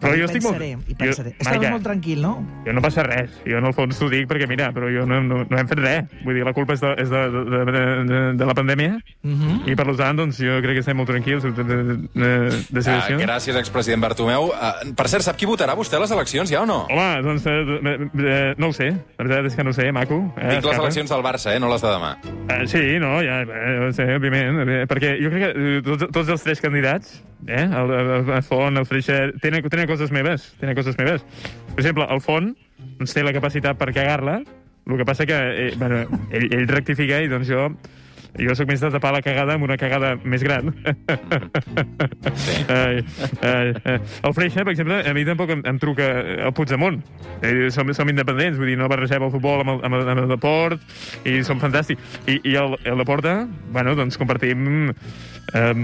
Però 0.00 0.14
jo 0.16 0.26
estic 0.28 0.44
molt... 0.46 0.56
pensaré, 0.56 0.70
hi 0.88 0.96
pensaré. 0.96 1.34
Jo, 1.34 1.42
Estaves 1.44 1.58
Maica, 1.58 1.72
molt 1.76 1.84
tranquil, 1.84 2.22
no? 2.24 2.32
jo 2.64 2.76
no 2.76 2.84
passa 2.84 3.04
res. 3.06 3.34
Jo, 3.44 3.58
en 3.60 3.68
el 3.68 3.76
fons, 3.76 3.98
t'ho 4.00 4.08
dic 4.12 4.28
perquè, 4.30 4.48
mira, 4.50 4.70
però 4.76 4.88
jo 4.92 5.04
no, 5.08 5.20
no, 5.26 5.42
no 5.44 5.60
hem 5.60 5.70
fet 5.70 5.82
res. 5.82 6.08
Vull 6.24 6.38
dir, 6.38 6.46
la 6.46 6.54
culpa 6.56 6.76
és 6.78 6.84
de, 6.84 6.94
és 7.04 7.12
de, 7.12 7.22
de, 7.36 7.62
de, 7.68 7.84
de, 8.08 8.22
de 8.40 8.48
la 8.48 8.56
pandèmia. 8.56 8.96
Mhm. 9.26 9.62
I, 9.68 9.76
per 9.76 9.88
tant, 9.92 10.22
doncs, 10.22 10.40
jo 10.40 10.60
crec 10.64 10.78
que 10.78 10.84
estem 10.86 10.96
molt 10.96 11.10
tranquils 11.12 11.44
de, 11.44 11.52
de, 11.60 11.80
de, 11.82 11.98
de, 12.24 12.32
de 12.80 12.88
Ah, 12.90 13.06
gràcies, 13.20 13.54
expresident 13.60 14.02
Bartomeu. 14.02 14.48
Uh, 14.50 14.90
per 14.98 15.06
cert, 15.12 15.22
sap 15.22 15.38
qui 15.38 15.46
votarà 15.46 15.76
vostè 15.78 15.89
a 15.96 16.00
les 16.02 16.12
eleccions, 16.14 16.50
ja 16.52 16.62
o 16.62 16.66
no? 16.68 16.78
Home, 16.90 17.22
doncs, 17.24 17.46
eh, 17.46 17.94
eh, 18.20 18.54
no 18.60 18.70
ho 18.70 18.76
sé. 18.76 18.90
La 19.18 19.24
veritat 19.24 19.48
és 19.50 19.56
que 19.58 19.64
no 19.66 19.72
ho 19.72 19.76
sé, 19.76 19.88
maco. 19.92 20.20
Eh, 20.36 20.56
Dic 20.56 20.68
les 20.68 20.78
eleccions 20.78 21.10
del 21.10 21.24
Barça, 21.26 21.54
eh, 21.54 21.60
no 21.62 21.70
les 21.72 21.82
de 21.82 21.90
demà. 21.92 22.12
Eh, 22.24 22.60
sí, 22.70 22.82
no, 23.02 23.16
ja, 23.26 23.40
eh, 23.42 23.90
sé, 23.96 24.06
òbviament, 24.16 24.62
eh, 24.66 24.80
perquè 24.90 25.16
jo 25.20 25.32
crec 25.32 25.46
que 25.46 25.50
eh, 25.52 25.82
tots, 25.86 26.06
tots 26.12 26.34
els 26.36 26.46
tres 26.46 26.62
candidats, 26.64 27.20
eh, 27.46 27.64
el, 27.66 27.94
el, 27.98 28.32
el 28.36 28.42
Font, 28.46 28.80
el 28.80 28.88
Freixa, 28.88 29.20
tenen, 29.42 29.66
tenen 29.68 29.88
coses 29.90 30.12
meves, 30.14 30.50
tenen 30.60 30.78
coses 30.78 30.98
meves. 31.00 31.26
Per 31.74 31.82
exemple, 31.82 32.06
el 32.10 32.24
Font 32.24 32.52
doncs, 33.00 33.14
té 33.14 33.24
la 33.26 33.34
capacitat 33.36 33.78
per 33.80 33.92
cagar-la, 33.96 34.40
el 34.90 34.98
que 34.98 35.06
passa 35.06 35.26
que 35.26 35.36
eh, 35.36 35.72
bueno, 35.78 36.04
ell, 36.32 36.48
ell 36.50 36.68
rectifica 36.70 37.20
i 37.22 37.30
doncs 37.30 37.50
jo 37.50 37.68
jo 38.38 38.54
sóc 38.58 38.68
més 38.70 38.82
de 38.82 38.90
tapar 38.94 39.12
la 39.14 39.22
cagada 39.24 39.56
amb 39.56 39.66
una 39.66 39.76
cagada 39.80 40.14
més 40.24 40.44
gran. 40.46 40.72
Sí. 42.40 42.54
Ai, 42.70 43.00
ai, 43.42 43.72
ai. 43.84 43.96
El 44.26 44.34
Freixa, 44.36 44.62
per 44.64 44.74
exemple, 44.74 45.00
a 45.06 45.14
mi 45.16 45.24
tampoc 45.26 45.50
em, 45.54 45.62
em 45.66 45.78
truca 45.82 46.06
el 46.46 46.52
Puigdemont. 46.56 47.00
Eh, 47.42 47.70
som, 47.74 47.90
som 47.96 48.08
independents, 48.12 48.58
vull 48.60 48.70
dir, 48.70 48.78
no 48.80 48.88
barregem 48.90 49.24
el 49.26 49.32
futbol 49.32 49.64
amb 49.64 49.74
el, 49.74 49.82
amb 49.88 49.98
el, 49.98 50.06
amb 50.14 50.24
el 50.24 50.30
deport, 50.30 50.84
i 51.28 51.40
som 51.46 51.60
fantàstics. 51.62 52.20
I, 52.30 52.38
i 52.52 52.56
el, 52.60 52.76
el 52.84 53.02
Deporta, 53.02 53.42
bueno, 53.74 53.96
doncs 53.98 54.20
compartim... 54.20 54.92
Eh, 55.54 55.74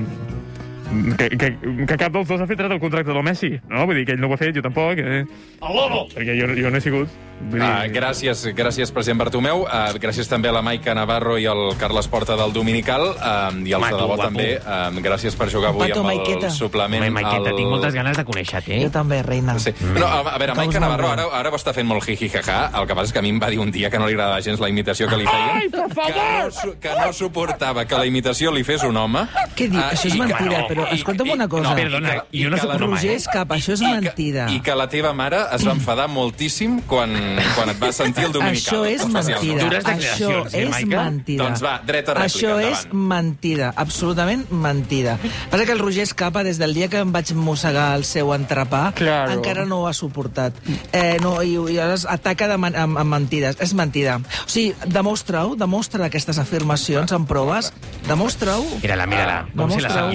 que, 1.19 1.29
que, 1.37 1.51
que 1.87 1.97
cap 1.99 2.13
dels 2.13 2.29
dos 2.29 2.41
ha 2.41 2.47
fet 2.47 2.61
res 2.61 2.71
del 2.71 2.81
contracte 2.81 3.13
del 3.13 3.23
Messi, 3.27 3.53
no? 3.69 3.87
Vull 3.87 3.97
dir 4.01 4.07
que 4.07 4.13
ell 4.17 4.21
no 4.23 4.29
ho 4.31 4.35
ha 4.35 4.41
fet, 4.41 4.55
jo 4.57 4.63
tampoc. 4.65 4.99
Eh? 4.99 5.25
Perquè 5.61 6.35
jo, 6.39 6.49
jo 6.57 6.71
no 6.71 6.79
he 6.79 6.81
sigut. 6.85 7.09
Vull 7.37 7.61
dir, 7.61 7.67
Uh, 7.67 7.91
gràcies, 7.93 8.47
gràcies, 8.57 8.89
president 8.95 9.19
Bartomeu. 9.21 9.67
Uh, 9.67 9.93
gràcies 10.01 10.25
també 10.31 10.49
a 10.49 10.53
la 10.57 10.63
Maica 10.65 10.95
Navarro 10.97 11.35
i 11.39 11.45
al 11.47 11.75
Carles 11.77 12.07
Porta 12.09 12.33
del 12.39 12.53
Dominical. 12.55 13.03
Uh, 13.13 13.59
I 13.67 13.75
als 13.77 13.83
Maco, 13.83 13.97
de 13.97 14.03
debò 14.03 14.07
guapo. 14.15 14.23
també. 14.23 14.47
Uh, 14.57 15.03
gràcies 15.05 15.37
per 15.37 15.51
jugar 15.53 15.69
avui 15.75 15.89
Pato, 15.91 16.01
amb 16.01 16.11
el 16.15 16.17
Maiqueta. 16.23 16.51
suplement. 16.51 17.03
Home, 17.03 17.11
Maiqueta, 17.11 17.51
al- 17.51 17.57
tinc 17.59 17.69
moltes 17.69 17.95
ganes 17.95 18.17
de 18.17 18.25
conèixer-te, 18.25 18.79
Jo 18.81 18.87
eh? 18.89 18.91
també, 18.95 19.23
reina. 19.23 19.59
Sí. 19.59 19.75
No, 19.99 20.07
a, 20.07 20.21
a 20.33 20.39
veure, 20.39 20.55
Maica 20.55 20.81
Navarro 20.81 21.11
ara, 21.13 21.27
ara 21.33 21.51
ho 21.53 21.57
està 21.61 21.75
fent 21.77 21.87
molt 21.87 22.05
jiji 22.09 22.31
jaja. 22.33 22.71
El 22.73 22.87
que 22.89 22.95
passa 22.97 23.11
és 23.11 23.13
que 23.13 23.19
a 23.21 23.23
mi 23.27 23.35
em 23.35 23.43
va 23.43 23.51
dir 23.53 23.59
un 23.61 23.71
dia 23.71 23.91
que 23.91 23.99
no 23.99 24.07
li 24.09 24.15
agradava 24.17 24.41
gens 24.41 24.61
la 24.61 24.71
imitació 24.73 25.07
que 25.09 25.19
li 25.21 25.27
feien. 25.29 25.61
Ai, 25.61 25.69
per 25.69 25.91
favor! 25.93 26.51
Que 26.57 26.67
no, 26.67 26.81
que 26.81 26.95
no 27.05 27.13
suportava 27.13 27.85
que 27.85 27.97
la 28.01 28.07
imitació 28.07 28.51
li 28.51 28.65
fes 28.65 28.83
un 28.85 28.97
home. 28.97 29.27
Què 29.55 29.69
diu? 29.69 29.81
Ah, 29.81 29.91
Això 29.93 30.09
és 30.09 30.15
que- 30.15 30.21
mentida, 30.25 30.63
no, 30.63 30.67
però 30.69 30.76
i- 30.83 30.95
escolta'm 30.95 31.27
i- 31.27 31.31
una 31.33 31.49
cosa. 31.49 31.73
i 31.73 31.75
Perdona, 31.83 32.11
que- 32.31 32.43
jo 32.43 32.51
no 32.51 32.57
i 32.57 32.61
que 32.61 32.67
soc 32.67 32.81
Roger 32.81 33.11
eh? 33.11 33.15
Escapa, 33.17 33.57
això 33.57 33.73
és 33.73 33.81
i 33.81 33.85
que- 33.85 34.01
mentida. 34.01 34.51
I 34.53 34.61
que 34.61 34.75
la 34.75 34.89
teva 34.89 35.13
mare 35.13 35.39
es 35.53 35.67
va 35.67 35.73
enfadar 35.73 36.09
moltíssim 36.09 36.81
quan, 36.83 37.13
quan 37.55 37.71
et 37.71 37.83
va 37.83 37.93
sentir 37.93 38.25
el 38.25 38.33
dominical. 38.33 38.57
Això 38.57 38.87
és 38.87 39.07
mentida. 39.07 39.65
Dures 39.65 39.85
Això 39.85 39.97
declaracions, 39.97 40.55
eh, 40.55 40.63
és 40.63 40.71
Maica? 40.71 41.03
mentida. 41.05 41.45
Doncs 41.45 41.63
va, 41.65 41.81
dreta 41.87 42.15
rèplica, 42.15 42.25
Això 42.27 42.59
és 42.61 42.85
endavant. 42.85 42.95
mentida, 42.95 43.73
absolutament 43.77 44.51
mentida. 44.51 45.19
Passa 45.51 45.65
que 45.65 45.73
el 45.73 45.79
Roger 45.79 46.03
Escapa, 46.03 46.43
des 46.45 46.59
del 46.59 46.75
dia 46.75 46.89
que 46.89 46.99
em 46.99 47.13
vaig 47.13 47.33
mossegar 47.35 47.95
el 47.97 48.05
seu 48.05 48.33
entrepà, 48.35 48.93
Claro. 48.95 49.33
encara 49.33 49.65
no 49.65 49.81
ho 49.81 49.89
ha 49.89 49.93
suportat. 49.95 50.53
Eh, 50.93 51.19
no, 51.23 51.43
i, 51.43 51.55
I 51.57 51.73
llavors 51.75 52.07
ataca 52.07 52.49
de 52.49 52.57
man, 52.59 52.75
amb, 52.77 52.99
amb 52.99 53.11
mentides. 53.11 53.57
És 53.61 53.73
mentida. 53.75 54.17
O 54.19 54.49
sigui, 54.49 54.75
demostra-ho, 54.87 55.57
demostra 55.57 56.07
aquestes 56.07 56.39
afirmacions 56.39 57.13
amb 57.13 57.27
proves. 57.29 57.73
Demostra-ho. 58.07 58.65
Mira-la, 58.83 59.07
mira-la, 59.07 59.41
com 59.57 59.71
se 59.71 59.81
la 59.81 59.89
Demostra-ho. 59.89 60.07
sap 60.07 60.13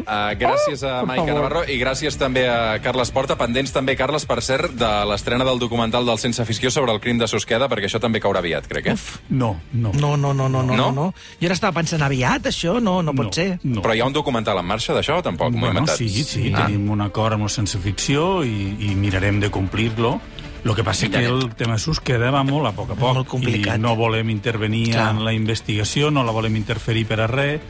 Uh, 0.00 0.34
gràcies 0.38 0.82
a 0.86 1.04
Maica 1.06 1.32
Navarro 1.34 1.62
i 1.68 1.78
gràcies 1.80 2.16
també 2.18 2.46
a 2.48 2.78
Carles 2.82 3.10
Porta. 3.14 3.36
Pendents 3.40 3.72
també, 3.72 3.96
Carles, 3.96 4.24
per 4.26 4.40
cert, 4.42 4.72
de 4.78 4.90
l'estrena 5.10 5.44
del 5.44 5.58
documental 5.58 6.06
del 6.06 6.18
Sense 6.18 6.42
Afició 6.42 6.70
sobre 6.70 6.92
el 6.92 7.00
crim 7.00 7.18
de 7.18 7.28
Susqueda, 7.28 7.68
perquè 7.68 7.88
això 7.90 8.00
també 8.00 8.20
caurà 8.20 8.38
aviat, 8.42 8.66
crec, 8.70 8.86
eh? 8.92 8.96
No, 9.30 9.60
no. 9.72 9.92
No, 9.94 10.16
no, 10.16 10.32
no, 10.34 10.48
no, 10.48 10.62
no, 10.62 10.74
No? 10.76 10.76
no, 10.76 10.90
no. 10.92 11.06
Jo 11.40 11.46
ara 11.50 11.54
estava 11.54 11.72
pensant 11.80 12.02
aviat, 12.02 12.46
això, 12.50 12.80
no, 12.80 13.00
no 13.02 13.14
pot 13.14 13.26
no, 13.30 13.32
ser. 13.32 13.58
No. 13.62 13.82
Però 13.82 13.94
hi 13.94 14.00
ha 14.00 14.06
un 14.06 14.12
documental 14.16 14.58
en 14.58 14.66
marxa 14.66 14.94
d'això 14.96 15.18
o 15.18 15.22
tampoc? 15.22 15.52
Bueno, 15.52 15.68
inventat. 15.80 15.96
sí, 15.96 16.08
sí, 16.24 16.52
Ah. 16.54 16.66
tenim 16.66 16.88
un 16.90 17.00
acord 17.00 17.34
amb 17.34 17.42
la 17.44 17.48
sense 17.48 17.78
ficció 17.78 18.42
i, 18.44 18.76
i 18.90 18.94
mirarem 18.94 19.40
de 19.40 19.50
complir-lo. 19.50 20.20
Lo 20.62 20.74
que 20.74 20.84
passa 20.84 21.06
és 21.06 21.10
que 21.12 21.24
el 21.24 21.54
tema 21.56 21.78
SUS 21.78 22.00
queda 22.04 22.30
va 22.30 22.42
molt 22.44 22.66
a 22.68 22.72
poc 22.76 22.90
a 22.90 22.94
poc 22.94 23.14
Molt 23.16 23.28
complicat. 23.28 23.78
i 23.78 23.80
no 23.80 23.94
volem 23.96 24.28
intervenir 24.28 24.90
Clar. 24.92 25.10
en 25.14 25.24
la 25.24 25.32
investigació, 25.32 26.10
no 26.10 26.22
la 26.22 26.32
volem 26.36 26.54
interferir 26.56 27.06
per 27.08 27.20
a 27.22 27.26
res 27.26 27.60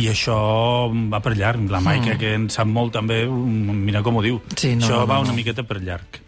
i 0.00 0.08
això 0.12 0.36
va 1.12 1.20
per 1.24 1.34
llarg. 1.38 1.68
La 1.72 1.82
Maica, 1.84 2.16
que 2.20 2.34
en 2.38 2.48
sap 2.52 2.70
molt 2.70 2.94
també, 2.96 3.24
mira 3.28 4.02
com 4.02 4.18
ho 4.18 4.24
diu. 4.24 4.40
Mm. 4.40 4.58
Sí, 4.58 4.74
no, 4.76 4.86
això 4.86 5.02
no, 5.02 5.06
va 5.06 5.20
no, 5.20 5.28
una 5.28 5.34
no. 5.34 5.40
miqueta 5.40 5.66
per 5.68 5.82
llarg. 5.82 6.21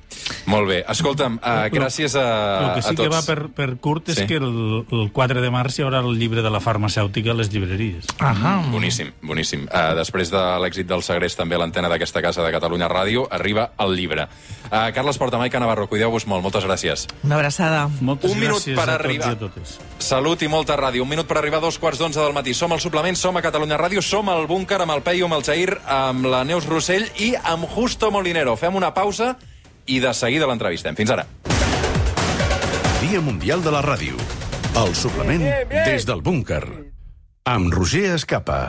Molt 0.47 0.69
bé. 0.69 0.85
Escolta'm, 0.89 1.39
uh, 1.39 1.69
gràcies 1.73 2.15
a, 2.21 2.25
El 2.69 2.75
que 2.75 2.83
sí 2.83 2.89
a 2.93 2.95
tots. 2.95 3.01
que 3.03 3.09
va 3.09 3.23
per, 3.25 3.49
per 3.55 3.77
curt 3.81 4.09
és 4.11 4.19
Sí. 4.19 4.27
que 4.27 4.37
el, 4.37 4.85
el 4.91 5.11
4 5.13 5.41
de 5.41 5.51
març 5.51 5.79
hi 5.79 5.83
haurà 5.85 6.01
el 6.05 6.19
llibre 6.19 6.43
de 6.43 6.51
la 6.51 6.61
farmacèutica 6.61 7.31
a 7.31 7.35
les 7.35 7.51
llibreries. 7.53 8.07
Ahà. 8.19 8.63
Boníssim, 8.71 9.13
boníssim. 9.23 9.65
Uh, 9.73 9.95
després 9.97 10.31
de 10.31 10.43
l'èxit 10.61 10.87
del 10.87 11.03
Segrest, 11.03 11.39
també 11.39 11.55
a 11.57 11.59
l'antena 11.59 11.89
d'aquesta 11.89 12.21
casa 12.23 12.43
de 12.45 12.53
Catalunya 12.53 12.89
Ràdio, 12.89 13.27
arriba 13.31 13.71
el 13.79 13.97
llibre. 13.97 14.29
Uh, 14.71 14.93
Carles 14.93 15.17
Porta, 15.19 15.39
Maica 15.39 15.59
Navarro, 15.61 15.87
cuideu-vos 15.89 16.27
molt. 16.27 16.43
Moltes 16.43 16.65
gràcies. 16.65 17.07
Una 17.25 17.37
abraçada. 17.37 17.89
Moltes 18.01 18.31
Un 18.31 18.39
minut 18.41 18.59
gràcies 18.61 18.77
per 18.77 18.89
a 18.91 18.95
arribar. 18.95 19.37
tots 19.39 19.43
i 19.43 19.47
a 19.47 19.49
totes. 19.49 19.81
Salut 19.99 20.43
i 20.43 20.49
molta 20.49 20.77
ràdio. 20.77 21.03
Un 21.03 21.09
minut 21.09 21.27
per 21.27 21.39
arribar 21.39 21.59
a 21.59 21.65
dos 21.65 21.79
quarts 21.79 21.99
d'onze 21.99 22.21
del 22.21 22.33
matí. 22.37 22.53
Som 22.55 22.73
al 22.73 22.81
suplement, 22.81 23.17
som 23.17 23.37
a 23.37 23.43
Catalunya 23.43 23.79
Ràdio, 23.79 24.03
som 24.03 24.29
al 24.29 24.47
búnquer 24.47 24.81
amb 24.83 24.93
el 24.93 25.01
Peyu, 25.03 25.25
amb 25.25 25.35
el 25.35 25.43
Jair, 25.45 25.79
amb 25.87 26.27
la 26.27 26.45
Neus 26.45 26.67
Rossell 26.67 27.09
i 27.19 27.35
amb 27.43 27.65
Justo 27.75 28.11
Molinero. 28.11 28.57
Fem 28.57 28.75
una 28.75 28.93
pausa 28.93 29.37
i 29.87 30.01
de 30.01 30.13
seguida 30.15 30.49
l'entrevistem. 30.51 30.97
Fins 30.97 31.13
ara. 31.15 31.27
Dia 33.05 33.21
Mundial 33.21 33.63
de 33.63 33.73
la 33.75 33.83
Ràdio. 33.85 34.17
El 34.75 34.95
suplement 34.99 35.45
des 35.71 36.07
del 36.09 36.23
búnquer. 36.25 36.63
Amb 37.45 37.75
Roger 37.75 38.15
Escapa. 38.15 38.63